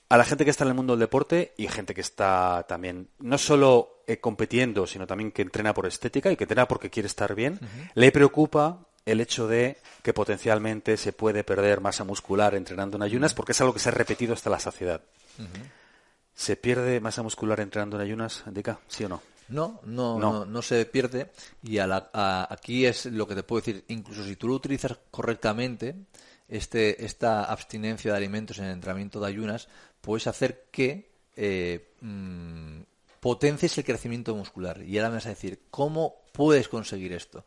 [0.08, 3.08] a la gente que está en el mundo del deporte y gente que está también
[3.18, 7.08] no solo eh, compitiendo, sino también que entrena por estética y que entrena porque quiere
[7.08, 7.58] estar bien,
[7.94, 13.34] le preocupa el hecho de que potencialmente se puede perder masa muscular entrenando en ayunas
[13.34, 15.00] porque es algo que se ha repetido hasta la saciedad.
[16.34, 18.78] ¿Se pierde masa muscular entrenando en ayunas, Indica?
[18.88, 19.22] ¿Sí o no?
[19.48, 21.30] No, no, no, no, se pierde.
[21.62, 23.84] Y aquí es lo que te puedo decir.
[23.88, 25.94] Incluso si tú lo utilizas correctamente,
[26.54, 29.68] este, esta abstinencia de alimentos en el entrenamiento de ayunas,
[30.00, 32.82] puedes hacer que eh, mm,
[33.18, 34.80] potencies el crecimiento muscular.
[34.82, 37.44] Y ahora me vas a decir, ¿cómo puedes conseguir esto?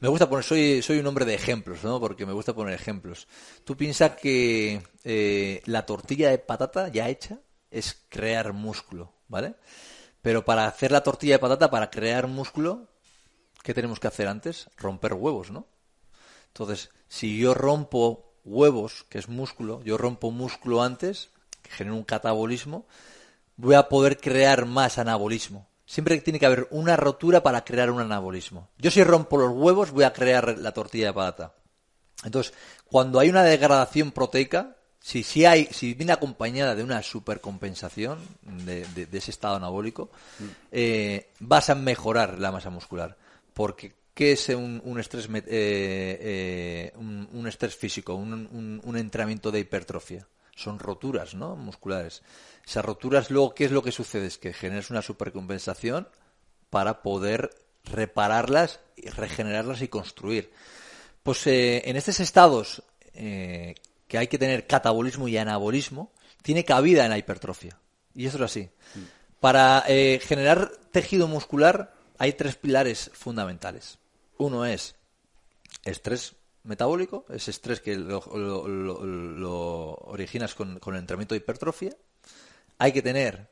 [0.00, 1.98] Me gusta poner, soy, soy un hombre de ejemplos, ¿no?
[1.98, 3.26] Porque me gusta poner ejemplos.
[3.64, 9.54] Tú piensas que eh, la tortilla de patata ya hecha es crear músculo, ¿vale?
[10.20, 12.86] Pero para hacer la tortilla de patata, para crear músculo,
[13.62, 14.68] ¿qué tenemos que hacer antes?
[14.76, 15.66] Romper huevos, ¿no?
[16.48, 21.30] Entonces, si yo rompo huevos, que es músculo, yo rompo músculo antes,
[21.62, 22.86] que genera un catabolismo,
[23.56, 25.68] voy a poder crear más anabolismo.
[25.84, 28.68] Siempre tiene que haber una rotura para crear un anabolismo.
[28.78, 31.54] Yo si rompo los huevos, voy a crear la tortilla de patata.
[32.24, 32.54] Entonces,
[32.86, 38.84] cuando hay una degradación proteica, si, si, hay, si viene acompañada de una supercompensación de,
[38.86, 40.44] de, ese estado anabólico, mm.
[40.72, 43.16] eh, vas a mejorar la masa muscular.
[43.54, 50.26] Porque ¿Qué es un, estrés, eh, eh, un, estrés físico, un, entrenamiento de hipertrofia?
[50.54, 51.54] Son roturas ¿no?
[51.54, 52.22] musculares.
[52.66, 54.24] Esas roturas, luego, ¿qué es lo que sucede?
[54.24, 56.08] Es que generas una supercompensación
[56.70, 57.50] para poder
[57.84, 60.50] repararlas, regenerarlas y construir.
[61.22, 67.10] pues eh, en estos estados que hay que tener catabolismo y anabolismo, tiene cabida en
[67.10, 67.78] la hipertrofia.
[68.14, 68.70] Y eso es así.
[69.40, 73.98] Para eh, generar tejido muscular hay tres pilares fundamentales.
[74.38, 74.94] Uno es
[75.84, 78.18] estrés metabólico, ese estrés que lo,
[80.06, 81.96] originas con, el entrenamiento de hipertrofia.
[82.78, 83.48] Hay que tener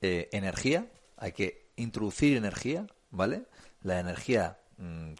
[0.00, 3.44] energía, hay que introducir energía, ¿vale?
[3.82, 5.12] La energía mm,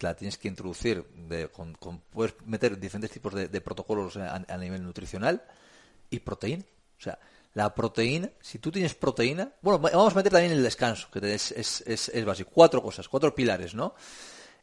[0.00, 1.04] la tienes que introducir,
[2.12, 5.42] puedes meter diferentes tipos de, protocolos a, nivel nutricional
[6.10, 6.64] y proteína.
[6.98, 7.18] O sea,
[7.54, 11.52] la proteína, si tú tienes proteína, bueno, vamos a meter también el descanso, que es,
[11.52, 12.50] es, es, básico.
[12.52, 13.94] Cuatro cosas, cuatro pilares, ¿no?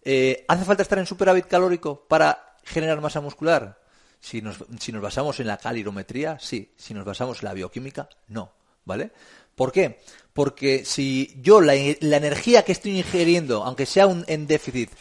[0.04, 3.80] Eh, ¿Hace falta estar en superávit calórico para generar masa muscular?
[4.20, 6.74] Si nos, si nos basamos en la calirometría, sí.
[6.78, 8.52] Si nos basamos en la bioquímica, no.
[8.86, 9.12] ¿Vale?
[9.56, 10.00] ¿Por qué?
[10.34, 14.92] Porque si yo la, energía que estoy ingiriendo, aunque sea un, en déficit,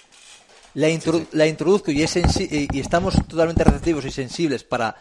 [0.75, 4.97] la, introduzco y, y estamos totalmente receptivos y sensibles para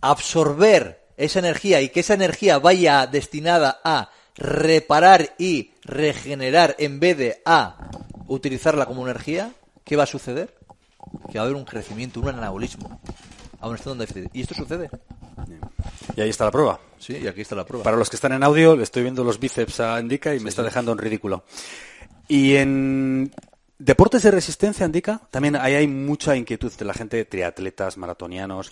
[0.00, 7.16] absorber esa energía y que esa energía vaya destinada a reparar y regenerar en vez
[7.18, 7.90] de a
[8.28, 9.52] utilizarla como energía,
[9.84, 10.54] ¿qué va a suceder?
[11.30, 13.00] Que va a haber un crecimiento, un anabolismo.
[13.60, 14.30] Aún estando en déficit.
[14.34, 14.90] Y esto sucede.
[16.16, 16.80] Y ahí está la prueba.
[16.98, 17.84] Sí, y aquí está la prueba.
[17.84, 20.50] Para los que están en audio, le estoy viendo los bíceps a Indica y me
[20.50, 21.44] está dejando en ridículo.
[22.28, 23.32] Y en
[23.78, 28.70] deportes de resistencia, Indica, también ahí hay mucha inquietud de la gente, triatletas, maratonianos.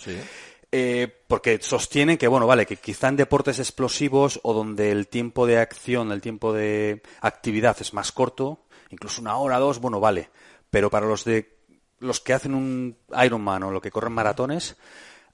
[0.75, 5.45] Eh, porque sostienen que, bueno, vale, que quizá en deportes explosivos o donde el tiempo
[5.45, 8.59] de acción, el tiempo de actividad es más corto,
[8.93, 10.29] incluso una hora, dos, bueno, vale.
[10.69, 11.57] Pero para los de
[11.99, 14.75] los que hacen un Ironman o lo que corren maratones,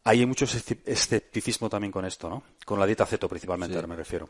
[0.04, 2.44] hay mucho escepticismo también con esto, ¿no?
[2.66, 4.30] Con la dieta ceto principalmente, ahora me refiero.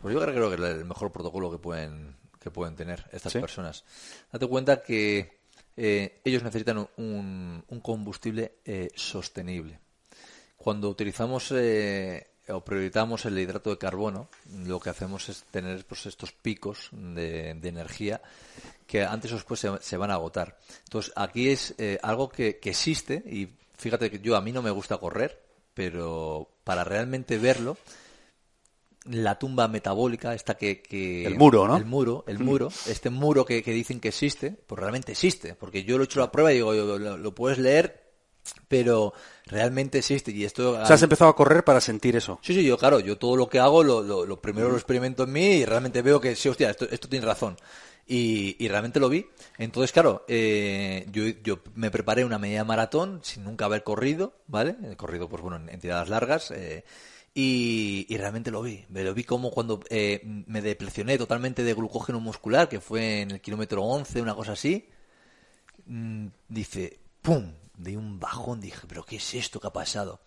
[0.00, 3.84] Pues yo creo que es el mejor protocolo que pueden, que pueden tener estas personas.
[4.32, 5.40] Date cuenta que
[5.76, 9.78] eh, ellos necesitan un, combustible eh, sostenible.
[10.56, 14.28] Cuando utilizamos eh, o priorizamos el hidrato de carbono,
[14.64, 18.20] lo que hacemos es tener pues, estos picos de, energía
[18.86, 20.58] que antes o después se, van a agotar.
[20.84, 24.70] Entonces, aquí es algo que, que, existe y fíjate que yo a mí no me
[24.70, 25.40] gusta correr,
[25.74, 27.76] pero para realmente verlo,
[29.04, 30.82] la tumba metabólica, esta que,
[31.26, 31.76] El muro, ¿no?
[31.76, 32.42] El muro, el mm.
[32.42, 36.20] muro, este muro que, dicen que existe, pues realmente existe, porque yo lo he hecho
[36.20, 38.02] la prueba y digo, lo, puedes leer,
[38.68, 39.12] pero
[39.50, 40.72] realmente existe y esto...
[40.72, 42.38] O sea, has empezado a correr para sentir eso.
[42.42, 45.32] Sí, sí, yo claro, yo todo lo que hago, lo, lo, primero lo experimento en
[45.32, 47.56] mí y realmente veo que sí, hostia, esto, esto tiene razón.
[48.12, 49.24] Y, realmente lo vi.
[49.56, 54.74] Entonces, claro, eh, yo, yo, me preparé una media maratón sin nunca haber corrido, ¿vale?
[54.90, 56.50] He corrido, pues bueno, en, tiradas largas.
[56.50, 56.84] Eh,
[57.34, 58.84] y, realmente lo vi.
[58.88, 63.30] Me lo vi como cuando eh, me deplecioné totalmente de glucógeno muscular, que fue en
[63.30, 64.88] el kilómetro 11, una cosa así.
[65.86, 67.52] Mm, dice, ¡pum!
[67.80, 70.20] De un bajón, dije, ¿pero qué es esto que ha pasado?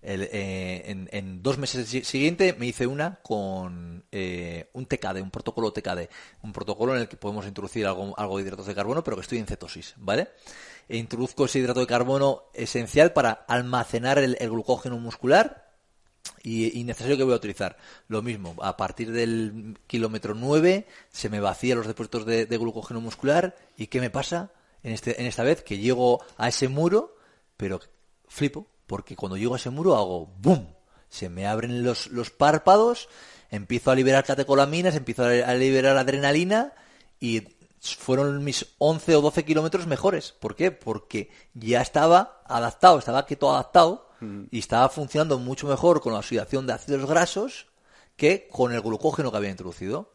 [0.00, 6.08] Eh, en, dos meses siguiente me hice una con eh, un TKD, un protocolo TKD,
[6.42, 9.22] un protocolo en el que podemos introducir algo, algo de hidratos de carbono, pero que
[9.22, 10.28] estoy en cetosis, ¿vale?
[10.88, 15.68] E introduzco ese hidrato de carbono esencial para almacenar el, glucógeno muscular
[16.42, 17.76] y, necesario que voy a utilizar.
[18.08, 23.00] Lo mismo, a partir del kilómetro 9 se me vacían los depósitos de, de, glucógeno
[23.00, 24.50] muscular y ¿qué me pasa
[24.82, 25.62] en, este, en esta vez?
[25.62, 27.16] Que llego a ese muro,
[27.56, 27.80] pero
[28.26, 30.74] flipo, porque cuando llego a ese muro hago ¡boom!
[31.08, 33.08] Se me abren los, los párpados,
[33.50, 36.74] empiezo a liberar catecolaminas, empiezo a liberar adrenalina
[37.18, 40.32] y fueron mis 11 o 12 kilómetros mejores.
[40.32, 40.70] ¿Por qué?
[40.70, 44.44] Porque ya estaba adaptado, estaba quieto adaptado mm.
[44.50, 47.66] y estaba funcionando mucho mejor con la oxidación de ácidos grasos
[48.16, 50.12] que con el glucógeno que había introducido.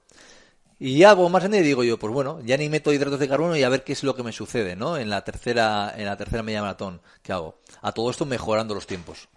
[0.80, 3.56] Y ya hago más y digo yo, pues bueno, ya ni meto hidratos de carbono
[3.56, 4.98] y a ver qué es lo que me sucede, ¿no?
[4.98, 7.60] En la tercera, en la tercera media maratón que hago.
[7.82, 9.30] A todo esto mejorando los tiempos.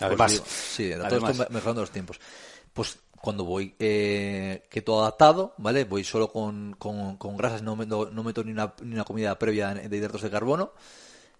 [0.00, 0.38] Además.
[0.38, 2.20] Pues sí, a todo esto mejorando los tiempos.
[2.72, 5.84] Pues cuando voy eh, todo adaptado, ¿vale?
[5.84, 9.74] Voy solo con, con, grasas, no meto, no meto ni, una, ni una comida previa
[9.74, 10.72] de hidratos de carbono.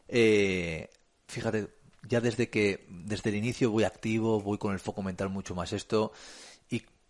[0.09, 0.89] Eh,
[1.29, 1.69] fíjate,
[2.09, 5.73] ya desde que, desde el inicio voy activo, voy con el foco mental mucho más
[5.73, 6.13] esto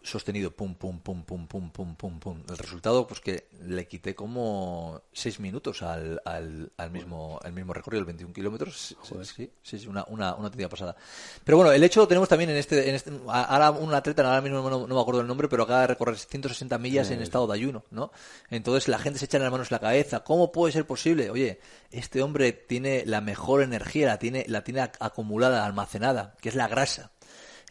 [0.03, 2.43] sostenido, pum, pum, pum, pum, pum, pum, pum, pum.
[2.49, 7.73] El resultado, pues que le quité como seis minutos al, al, al mismo, al mismo
[7.73, 8.97] recorrido, el 21 kilómetros.
[9.23, 10.97] Sí, sí, una, una, una pasada.
[11.45, 14.41] Pero bueno, el hecho lo tenemos también en este, en este, ahora un atleta, ahora
[14.41, 17.55] mismo no, me acuerdo el nombre, pero acaba de recorrer 160 millas en estado de
[17.55, 18.13] ayuno, ¿no?
[18.51, 20.21] Entonces la gente se echa las manos en la cabeza.
[20.25, 21.31] ¿Cómo puede ser posible?
[21.31, 21.61] Oye,
[21.91, 26.69] este hombre tiene la mejor energía, la tiene, la tiene acumulada, almacenada, que es la
[26.69, 27.13] grasa.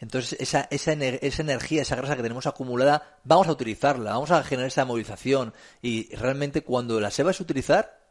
[0.02, 4.42] Entonces, esa, esa, esa energía, esa grasa que tenemos acumulada, vamos a utilizarla, vamos a
[4.42, 8.02] generar esa movilización y realmente cuando la sepas utilizar,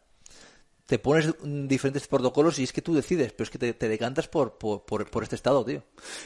[0.86, 4.58] te pones diferentes protocolos y es que tú decides, pero es que te, decantas por,
[4.58, 5.84] por, por, este estado, tío.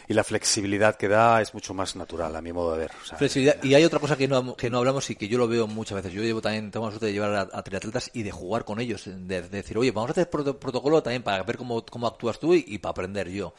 [0.08, 2.92] Y la flexibilidad que da es mucho más natural, a mi modo de ver.
[3.18, 3.64] flexibilidad.
[3.64, 5.96] Y hay otra cosa que no, que no hablamos y que yo lo veo muchas
[5.96, 6.14] veces.
[6.14, 9.04] Yo llevo también, tengo la suerte de llevar a, triatletas y de jugar con ellos,
[9.06, 12.78] de, decir, oye, vamos a hacer protocolo también para ver cómo, cómo actúas tú y,
[12.78, 13.56] para aprender yo.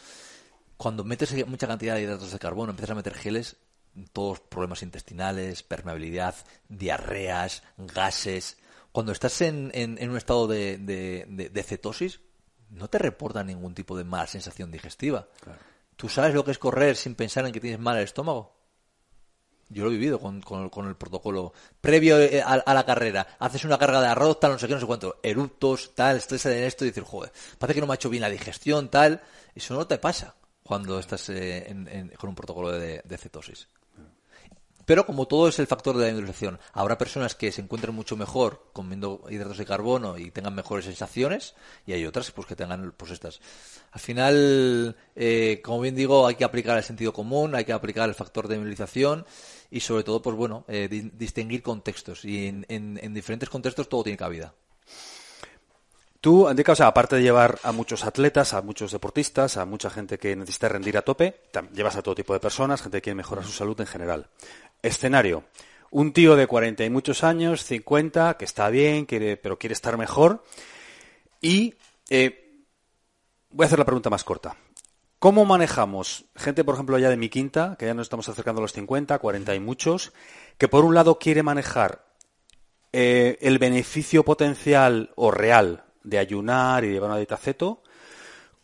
[0.76, 3.56] Cuando metes mucha cantidad de hidratos de carbono, empiezas a meter geles,
[4.12, 6.34] todos problemas intestinales, permeabilidad,
[6.68, 8.58] diarreas, gases
[8.96, 12.20] cuando estás en, en, un estado de, de, cetosis,
[12.70, 15.28] no te reporta ningún tipo de mala sensación digestiva.
[15.96, 18.56] ¿Tú sabes lo que es correr sin pensar en que tienes mal el estómago?
[19.68, 21.52] Yo lo he vivido con, con, el protocolo.
[21.78, 24.80] Previo eh, a, la carrera, haces una carga de arroz, tal, no sé qué, no
[24.80, 25.20] sé cuánto.
[25.22, 28.22] Eruptos, tal, estrés en esto y dices, joder, parece que no me ha hecho bien
[28.22, 29.20] la digestión, tal.
[29.54, 33.68] Eso no te pasa cuando estás eh, con un protocolo de, cetosis.
[34.84, 38.16] Pero como todo es el factor de la industrialización, habrá personas que se encuentren mucho
[38.16, 42.94] mejor comiendo hidratos de carbono y tengan mejores sensaciones y hay otras pues que tengan
[42.96, 43.40] pues estas.
[43.90, 48.08] Al final, eh, como bien digo, hay que aplicar el sentido común, hay que aplicar
[48.08, 49.26] el factor de industrialización
[49.72, 54.54] y sobre todo, pues bueno, eh, distinguir contextos y en, diferentes contextos todo tiene cabida.
[56.20, 59.90] Tú, Andika, o sea, aparte de llevar a muchos atletas, a muchos deportistas, a mucha
[59.90, 63.16] gente que necesita rendir a tope, llevas a todo tipo de personas, gente que quiere
[63.16, 64.28] mejorar su salud en general.
[64.82, 65.44] Escenario.
[65.90, 70.42] Un tío de 40 y muchos años, 50, que está bien, pero quiere estar mejor.
[71.40, 71.74] Y
[72.10, 72.64] eh,
[73.50, 74.56] voy a hacer la pregunta más corta.
[75.18, 78.62] ¿Cómo manejamos gente, por ejemplo, ya de mi quinta, que ya nos estamos acercando a
[78.62, 80.12] los 50, 40 y muchos,
[80.58, 82.04] que por un lado quiere manejar
[82.92, 87.82] eh, el beneficio potencial o real de ayunar y llevar una dieta ceto,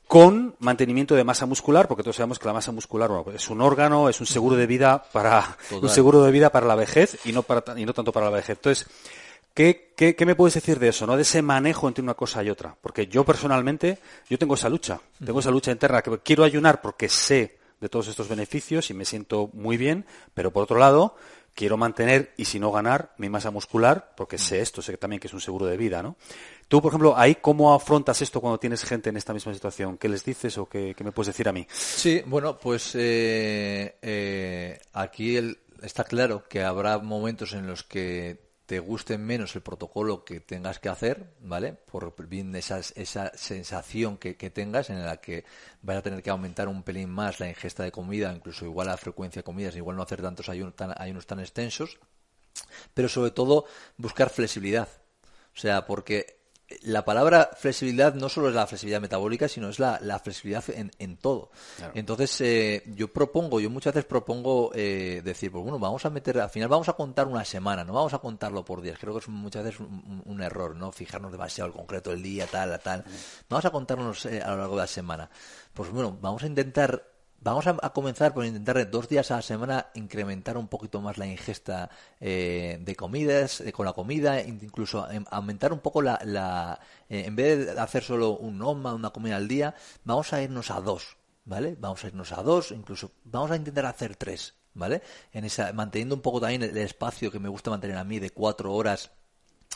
[0.06, 4.08] con mantenimiento de masa muscular, porque todos sabemos que la masa muscular es un órgano,
[4.08, 7.42] es un seguro de vida para un seguro de vida para la vejez y no
[7.42, 8.58] para, y no tanto para la vejez.
[8.58, 8.86] Entonces,
[9.54, 11.16] ¿qué, qué, qué me puedes decir de eso, no?
[11.16, 15.00] De ese manejo entre una cosa y otra, porque yo personalmente yo tengo esa lucha,
[15.24, 19.04] tengo esa lucha interna que quiero ayunar porque sé de todos estos beneficios y me
[19.04, 21.16] siento muy bien, pero por otro lado
[21.54, 25.26] quiero mantener y si no ganar mi masa muscular, porque sé esto, sé también que
[25.26, 26.16] es un seguro de vida, ¿no?
[26.68, 29.98] Tú, por ejemplo, ahí, ¿cómo afrontas esto cuando tienes gente en esta misma situación?
[29.98, 31.66] ¿Qué les dices o qué, me puedes decir a mí?
[31.70, 35.38] Sí, bueno, pues eh, eh, aquí
[35.82, 40.78] está claro que habrá momentos en los que te guste menos el protocolo que tengas
[40.78, 41.74] que hacer, ¿vale?
[41.74, 45.44] Por bien esa, esa sensación que, tengas en la que
[45.82, 48.96] vas a tener que aumentar un pelín más la ingesta de comida, incluso igual la
[48.96, 51.98] frecuencia de comidas, igual no hacer tantos ayunos tan, ayunos tan extensos,
[52.94, 53.66] pero sobre todo
[53.98, 54.88] buscar flexibilidad.
[55.54, 56.41] O sea, porque
[56.82, 61.50] la palabra flexibilidad no solo es la flexibilidad metabólica, sino es la, flexibilidad en, todo.
[61.94, 66.40] Entonces, eh, yo propongo, yo muchas veces propongo eh, decir, pues bueno, vamos a meter,
[66.40, 68.98] al final vamos a contar una semana, no vamos a contarlo por días.
[68.98, 70.90] Creo que es muchas veces un, error, ¿no?
[70.90, 73.04] Fijarnos demasiado el concreto del día, tal, tal.
[73.48, 75.30] Vamos a contarnos eh, a lo largo de la semana.
[75.72, 77.11] Pues bueno, vamos a intentar
[77.44, 81.26] Vamos a, comenzar por intentar dos días a la semana incrementar un poquito más la
[81.26, 86.78] ingesta eh, de comidas, eh, con la comida, incluso em, aumentar un poco la...
[87.08, 89.74] eh, en vez de hacer solo un OMA, una comida al día,
[90.04, 91.76] vamos a irnos a dos, ¿vale?
[91.80, 95.02] Vamos a irnos a dos, incluso vamos a intentar hacer tres, ¿vale?
[95.32, 98.30] En esa, manteniendo un poco también el espacio que me gusta mantener a mí de
[98.30, 99.10] cuatro horas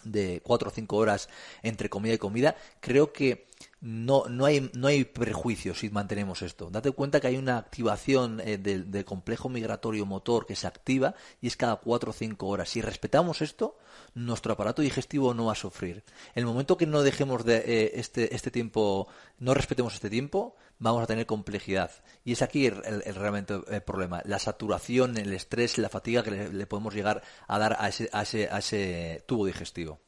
[0.05, 1.29] de cuatro o cinco horas
[1.63, 3.49] entre comida y comida, creo que
[3.81, 6.71] no, no, hay, no hay prejuicios si mantenemos esto.
[6.71, 11.49] Date cuenta que hay una activación eh, del, complejo migratorio motor que se activa y
[11.49, 12.71] es cada cuatro o cinco horas.
[12.71, 13.79] Si respetamos esto,
[14.15, 16.05] nuestro aparato digestivo no va a sufrir.
[16.35, 19.09] El momento que no dejemos de eh, este, este tiempo,
[19.39, 21.91] no respetemos este tiempo, vamos a tener complejidad.
[22.25, 22.83] Y es aquí el,
[23.15, 24.23] realmente el problema.
[24.25, 28.23] La saturación, el estrés, la fatiga que le, podemos llegar a dar a ese, a
[28.23, 30.01] ese, a ese tubo digestivo.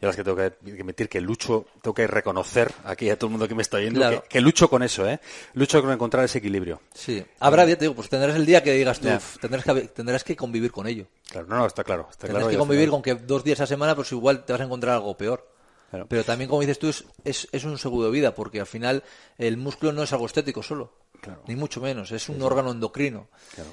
[0.00, 3.32] Yo las que tengo que admitir que lucho, tengo que reconocer aquí a todo el
[3.32, 5.18] mundo que me está viendo que, lucho con eso, ¿eh?
[5.54, 6.80] Lucho con encontrar ese equilibrio.
[6.94, 7.24] Sí.
[7.40, 9.08] Habrá, te digo, pues tendrás el día que digas tú,
[9.40, 11.06] tendrás, que, tendrás que convivir con ello.
[11.28, 12.06] Claro, no, no, está claro.
[12.10, 14.64] Está tendrás que convivir con que dos días a semana, pues igual te vas a
[14.64, 15.44] encontrar algo peor.
[16.08, 19.02] Pero también, como dices tú, es, es, un seguro de vida, porque al final
[19.38, 20.92] el músculo no es algo estético solo,
[21.46, 23.28] ni mucho menos, es un órgano endocrino.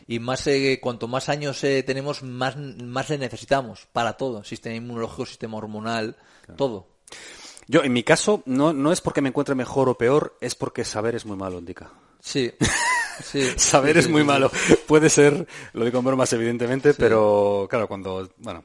[0.07, 4.75] Y más eh, cuanto más años eh, tenemos, más, más le necesitamos para todo, sistema
[4.75, 6.15] inmunológico, sistema hormonal,
[6.57, 6.87] todo.
[7.67, 10.85] Yo, en mi caso, no, no es porque me encuentre mejor o peor, es porque
[10.85, 11.91] saber es muy malo, indica.
[12.19, 12.53] Sí.
[13.57, 14.51] Saber es muy malo.
[14.87, 18.63] Puede ser, lo digo en más evidentemente, pero claro, cuando, bueno,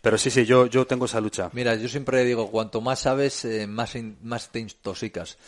[0.00, 1.50] pero sí, sí, yo, yo tengo esa lucha.
[1.52, 5.38] Mira, yo siempre digo, cuanto más sabes, eh, más, más te intoxicas.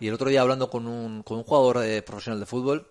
[0.00, 2.86] Y el otro día hablando con un, con un jugador eh, profesional de fútbol,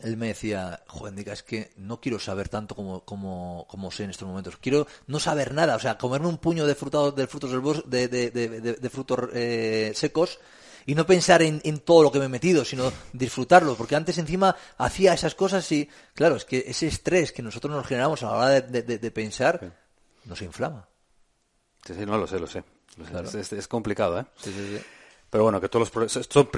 [0.00, 4.10] él me decía, joder, es que no quiero saber tanto como, como, como sé en
[4.10, 4.56] estos momentos.
[4.58, 7.88] Quiero no saber nada, o sea, comerme un puño de, frutados, de frutos del bosque,
[7.88, 10.38] de, de, de, frutos eh, secos
[10.86, 14.16] y no pensar en, en, todo lo que me he metido, sino disfrutarlo, porque antes
[14.18, 18.26] encima hacía esas cosas y, claro, es que ese estrés que nosotros nos generamos a
[18.26, 19.72] la hora de, pensar
[20.24, 20.88] nos inflama.
[21.84, 22.62] Sí, sí, no lo sé, lo sé.
[23.56, 24.24] Es, complicado, ¿eh?
[24.36, 24.84] Sí, sí, sí.
[25.28, 26.48] Pero bueno, que todos los son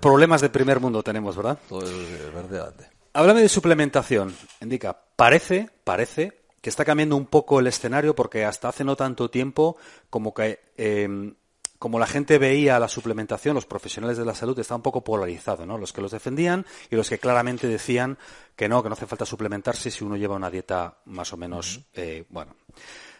[0.00, 1.58] problemas de primer mundo tenemos, ¿verdad?
[1.68, 2.72] Todo es verdad.
[3.12, 4.34] Háblame de suplementación.
[4.60, 9.30] Indica, parece, parece que está cambiando un poco el escenario porque hasta hace no tanto
[9.30, 9.76] tiempo
[10.08, 11.34] como que em,
[11.80, 15.64] como la gente veía la suplementación, los profesionales de la salud está un poco polarizado,
[15.64, 15.78] ¿no?
[15.78, 18.18] Los que los defendían y los que claramente decían
[18.54, 21.80] que no, que no hace falta suplementarse si uno lleva una dieta más o menos,
[21.94, 22.54] eh, bueno,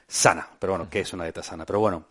[0.07, 0.47] sana.
[0.59, 1.65] Pero bueno, ¿qué es una dieta sana?
[1.65, 2.05] Pero bueno,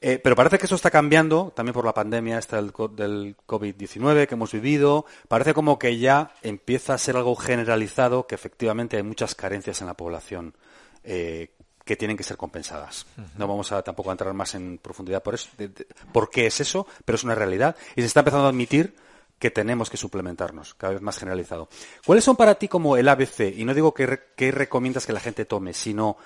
[0.00, 4.26] eh, pero parece que eso está cambiando, también por la pandemia esta del, del COVID-19
[4.26, 5.06] que hemos vivido.
[5.28, 9.86] Parece como que ya empieza a ser algo generalizado, que efectivamente hay muchas carencias en
[9.86, 10.56] la población
[11.04, 13.06] eh, que tienen que ser compensadas.
[13.36, 15.48] No vamos a tampoco a entrar más en profundidad por, eso,
[16.12, 17.76] por qué es eso, pero es una realidad.
[17.96, 18.94] Y se está empezando a admitir
[19.38, 21.68] que tenemos que suplementarnos, cada vez más generalizado.
[22.06, 23.52] ¿Cuáles son para ti como el ABC?
[23.56, 26.16] Y no digo que, que recomiendas que la gente tome, sino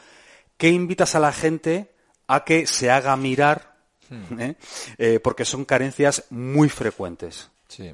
[0.59, 1.95] ¿qué invitas a la gente
[2.27, 3.77] a que se haga mirar,
[4.11, 4.41] hmm.
[4.41, 4.57] ¿eh?
[4.99, 7.51] Eh, porque son carencias muy frecuentes.
[7.69, 7.93] Sí.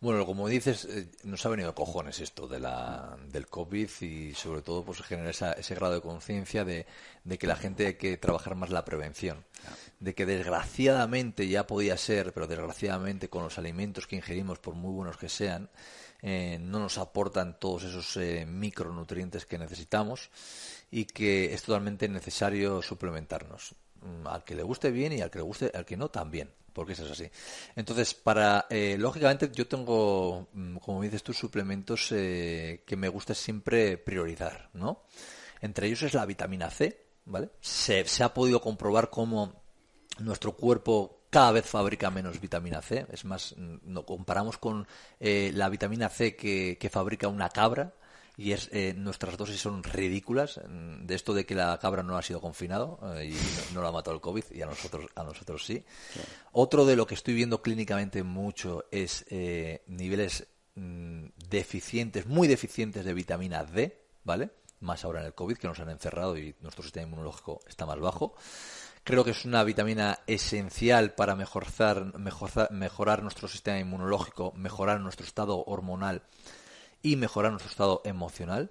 [0.00, 4.62] Bueno, como dices, eh, nos ha venido cojones esto de la, del COVID y sobre
[4.62, 6.86] todo pues genera ese grado de conciencia de,
[7.38, 9.44] que la gente hay que trabajar más la prevención.
[9.98, 14.92] De que desgraciadamente ya podía ser, pero desgraciadamente con los alimentos que ingerimos, por muy
[14.92, 15.68] buenos que sean,
[16.22, 18.16] no nos aportan todos esos
[18.46, 20.30] micronutrientes que necesitamos
[20.90, 23.74] y que es totalmente necesario suplementarnos.
[24.00, 26.50] Mm, al que le guste bien y al que le guste, al que no también,
[26.72, 27.28] porque eso es así.
[27.74, 33.34] Entonces, para, eh, lógicamente, yo tengo, mm, como dices tú, suplementos eh, que me gusta
[33.34, 35.02] siempre priorizar, ¿no?
[35.60, 37.50] Entre ellos es la vitamina C, ¿vale?
[37.60, 39.52] Se, ha podido comprobar cómo
[40.20, 43.06] nuestro cuerpo cada vez fabrica menos vitamina C.
[43.10, 44.86] Es más, mm, no comparamos con
[45.18, 47.94] eh, la vitamina C que, que fabrica una cabra,
[48.38, 52.16] y es, eh, nuestras dosis son ridículas mm, de esto de que la cabra no
[52.16, 55.24] ha sido confinado eh, y no, la ha matado el COVID y a nosotros a
[55.24, 55.84] nosotros sí.
[56.52, 63.04] Otro de lo que estoy viendo clínicamente mucho es eh, niveles mm, deficientes, muy deficientes
[63.04, 64.50] de vitamina D, ¿vale?
[64.80, 67.98] Más ahora en el COVID que nos han encerrado y nuestro sistema inmunológico está más
[67.98, 68.36] bajo.
[69.02, 75.26] Creo que es una vitamina esencial para mejorar, mejorar, mejorar nuestro sistema inmunológico, mejorar nuestro
[75.26, 76.22] estado hormonal
[77.12, 78.70] y mejorar nuestro estado emocional.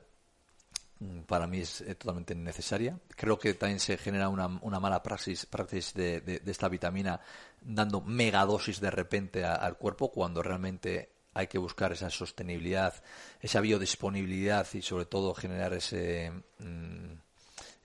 [1.00, 3.00] Mm, para mí es eh, totalmente necesaria.
[3.16, 7.20] Creo que también se genera una, una mala praxis, praxis de, esta vitamina
[7.62, 12.94] dando megadosis de repente al cuerpo cuando realmente hay que buscar esa sostenibilidad,
[13.42, 17.14] esa biodisponibilidad y sobre todo generar ese, mm,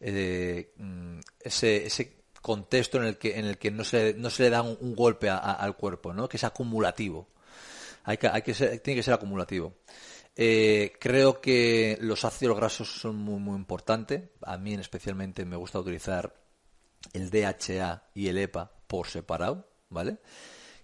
[0.00, 4.44] eh, mm, ese, ese contexto en el que, en el que no, se, no se
[4.44, 6.28] le da un, golpe al cuerpo, ¿no?
[6.28, 7.28] que es acumulativo.
[8.05, 9.74] Hay que, hay que tiene que ser acumulativo.
[10.35, 14.30] Eh, creo que los ácidos grasos son muy, muy importantes.
[14.43, 16.35] A mí, especialmente, me gusta utilizar
[17.12, 20.18] el DHA y el EPA por separado, ¿vale?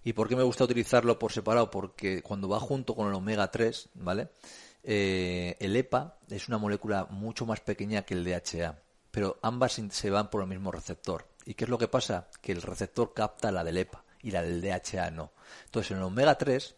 [0.03, 1.69] ¿Y por qué me gusta utilizarlo por separado?
[1.69, 4.29] Porque cuando va junto con el omega 3, ¿vale?
[4.83, 8.79] Eh, el EPA es una molécula mucho más pequeña que el DHA,
[9.11, 11.27] pero ambas se van por el mismo receptor.
[11.45, 12.29] ¿Y qué es lo que pasa?
[12.41, 15.31] Que el receptor capta la del EPA y la del DHA no.
[15.65, 16.75] Entonces, en el omega 3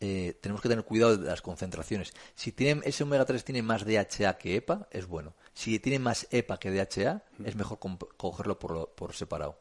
[0.00, 2.12] eh, tenemos que tener cuidado de las concentraciones.
[2.34, 5.34] Si tiene, ese omega 3 tiene más DHA que EPA, es bueno.
[5.54, 7.78] Si tiene más EPA que DHA, es mejor
[8.16, 9.58] cogerlo por, por separado.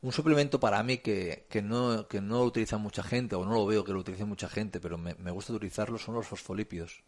[0.00, 3.52] Un suplemento para mí que, que, no, que no lo utiliza mucha gente, o no
[3.52, 7.02] lo veo que lo utilice mucha gente, pero me, gusta utilizarlo, son los fosfolípidos.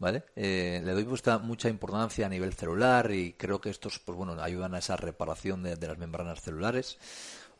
[0.00, 0.22] ¿Vale?
[0.36, 1.04] Eh, le doy
[1.42, 5.64] mucha importancia a nivel celular y creo que estos pues bueno, ayudan a esa reparación
[5.64, 6.98] de las membranas celulares.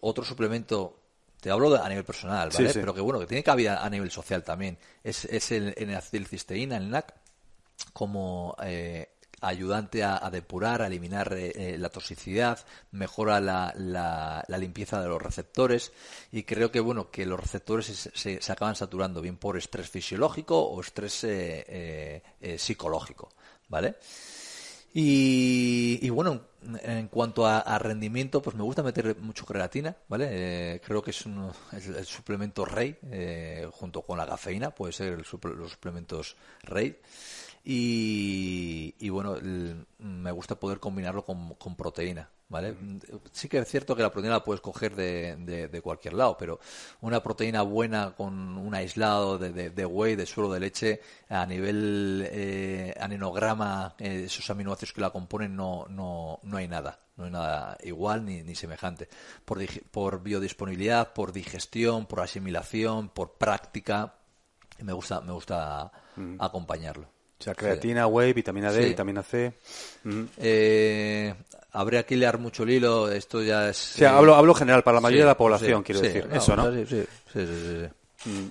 [0.00, 0.96] Otro suplemento
[1.40, 2.70] te hablo a nivel personal, ¿vale?
[2.72, 4.78] Pero que bueno, que tiene cabida a nivel social también.
[5.02, 7.14] Es, es el N-acetilcisteína, el NAC,
[7.92, 9.08] como eh,
[9.40, 12.58] ayudante a, depurar, a eliminar eh, eh, la toxicidad,
[12.90, 15.92] mejora la, la, limpieza de los receptores
[16.32, 20.60] y creo que bueno que los receptores se, se, acaban saturando bien por estrés fisiológico
[20.60, 21.24] o estrés
[22.56, 23.28] psicológico,
[23.68, 23.94] ¿vale?
[25.00, 30.28] Y, bueno, en cuanto a, rendimiento, pues me gusta meter mucho creatina, ¿vale?
[30.30, 35.70] Eh, creo que es, el, suplemento rey, eh, junto con la cafeína, puede ser los
[35.70, 36.98] suplementos rey.
[37.64, 39.36] y, bueno,
[39.98, 42.28] me gusta poder combinarlo con proteína.
[42.50, 42.74] ¿Vale?
[43.30, 46.58] Sí que es cierto que la proteína la puedes coger de, de, cualquier lado, pero
[47.02, 52.26] una proteína buena con un aislado de, de, whey, de suelo de leche, a nivel
[52.30, 56.98] eh, aninograma, eh, esos aminoácidos que la componen, no, no, no hay nada.
[57.16, 59.08] No hay nada igual ni, ni semejante.
[59.44, 59.58] Por,
[59.90, 64.14] por biodisponibilidad, por digestión, por asimilación, por práctica,
[64.80, 65.90] me gusta, me gusta
[66.38, 67.17] acompañarlo.
[67.40, 69.52] O sea, creatina, whey, vitamina D, vitamina C.
[70.38, 71.34] Eh,
[71.72, 73.94] habría que hilar mucho el hilo, esto ya es...
[73.94, 76.28] O sea, hablo, hablo general, para la mayoría de la población, quiero decir.
[76.32, 76.72] Eso, ¿no?
[76.72, 78.28] Sí, sí, sí.
[78.28, 78.50] Mm.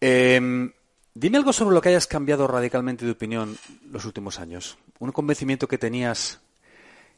[0.00, 0.72] Em,
[1.14, 3.58] dime algo sobre lo que hayas cambiado radicalmente de opinión
[3.90, 4.78] los últimos años.
[4.98, 6.40] Un convencimiento que tenías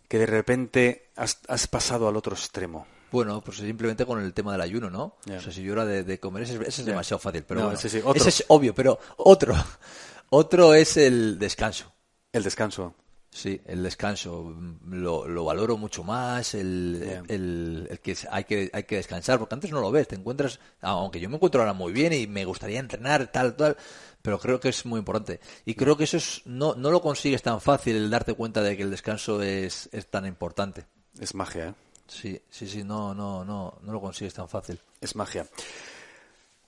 [0.09, 2.87] que de repente has, pasado al otro extremo.
[3.13, 5.17] Bueno, pues simplemente con el tema del ayuno, ¿no?
[5.27, 8.45] O sea, si yo era de, comer, ese, es demasiado fácil, pero bueno, ese es
[8.49, 9.55] obvio, pero otro.
[10.31, 11.93] Otro es el descanso.
[12.33, 12.95] El descanso.
[13.31, 14.55] Sí, el descanso
[14.87, 19.71] lo, lo valoro mucho más, el, el, que hay que hay que descansar, porque antes
[19.71, 22.81] no lo ves, te encuentras, aunque yo me encuentro ahora muy bien y me gustaría
[22.81, 23.77] entrenar, tal, tal,
[24.23, 25.41] pero creo que es muy importante.
[25.67, 28.77] Y creo que eso es, no, no lo consigues tan fácil, el darte cuenta de
[28.77, 30.87] que el descanso es, es tan importante.
[31.21, 31.75] Es magia, ¿eh?
[32.09, 34.81] Sí, sí, sí, no, no, no, no lo consigues tan fácil.
[35.01, 35.47] Es magia.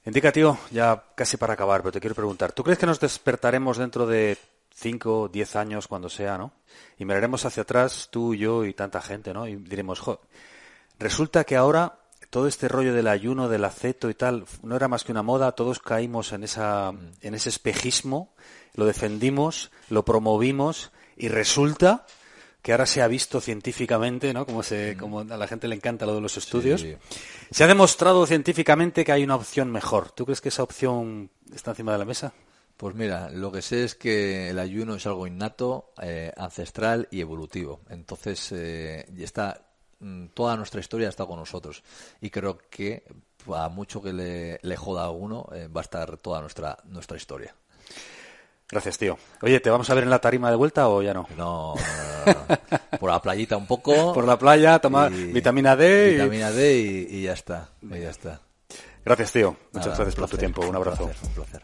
[0.07, 3.77] Indica, tío, ya casi para acabar, pero te quiero preguntar, ¿tú crees que nos despertaremos
[3.77, 4.39] dentro de
[4.75, 6.53] 5, 10 años, cuando sea, ¿no?
[6.99, 9.47] Y miraremos hacia atrás, tú, yo y tanta gente, ¿no?
[9.47, 10.21] Y diremos, jo,
[10.99, 11.99] resulta que ahora
[12.31, 15.53] todo este rollo del ayuno, del aceto y tal, no era más que una moda,
[15.53, 18.33] todos caímos en, esa, en ese espejismo,
[18.75, 22.07] lo defendimos, lo promovimos y resulta
[22.63, 24.45] que ahora se ha visto científicamente, ¿no?
[24.45, 26.85] Como, se, como a la gente le encanta lo de los estudios.
[27.51, 30.11] Se ha demostrado científicamente que hay una opción mejor.
[30.11, 32.33] ¿Tú crees que esa opción está encima de la mesa?
[32.77, 37.21] Pues mira, lo que sé es que el ayuno es algo innato, eh, ancestral y
[37.21, 37.81] evolutivo.
[37.91, 39.67] Entonces, eh, está,
[39.99, 41.83] mm, toda nuestra historia está con nosotros.
[42.21, 43.05] Y creo que
[43.55, 47.17] a mucho que le, le joda a uno, eh, va a estar toda nuestra, nuestra
[47.17, 47.55] historia.
[48.71, 49.19] Gracias, tío.
[49.43, 51.27] Oye, ¿te vamos a ver en la tarima de vuelta o ya no?
[51.37, 51.75] No,
[53.01, 54.13] por la playita un poco.
[54.15, 56.13] Por la playa, tomar vitamina D.
[56.13, 57.71] Vitamina D y, ya está.
[57.83, 58.41] Y ya está.
[59.05, 59.57] Gracias, tío.
[59.73, 60.67] Muchas gracias por tu tiempo.
[60.67, 61.05] Un abrazo.
[61.05, 61.63] Un placer,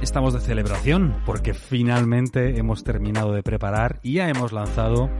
[0.00, 5.10] Estamos de celebración porque finalmente hemos terminado de preparar y ya hemos lanzado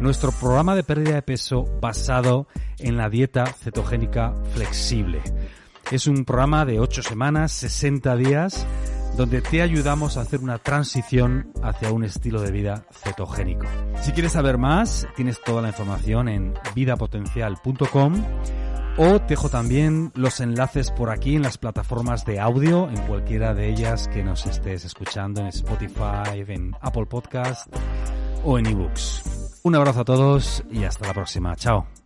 [0.00, 2.46] nuestro programa de pérdida de peso basado
[2.78, 5.20] en la dieta cetogénica flexible.
[5.90, 8.66] Es un programa de 8 semanas, 60 días
[9.16, 13.66] donde te ayudamos a hacer una transición hacia un estilo de vida cetogénico.
[14.00, 18.24] Si quieres saber más, tienes toda la información en vidapotencial.com
[18.96, 23.54] o te dejo también los enlaces por aquí en las plataformas de audio, en cualquiera
[23.54, 27.74] de ellas que nos estés escuchando, en Spotify, en Apple Podcast
[28.44, 29.60] o en eBooks.
[29.62, 31.56] Un abrazo a todos y hasta la próxima.
[31.56, 32.01] Chao.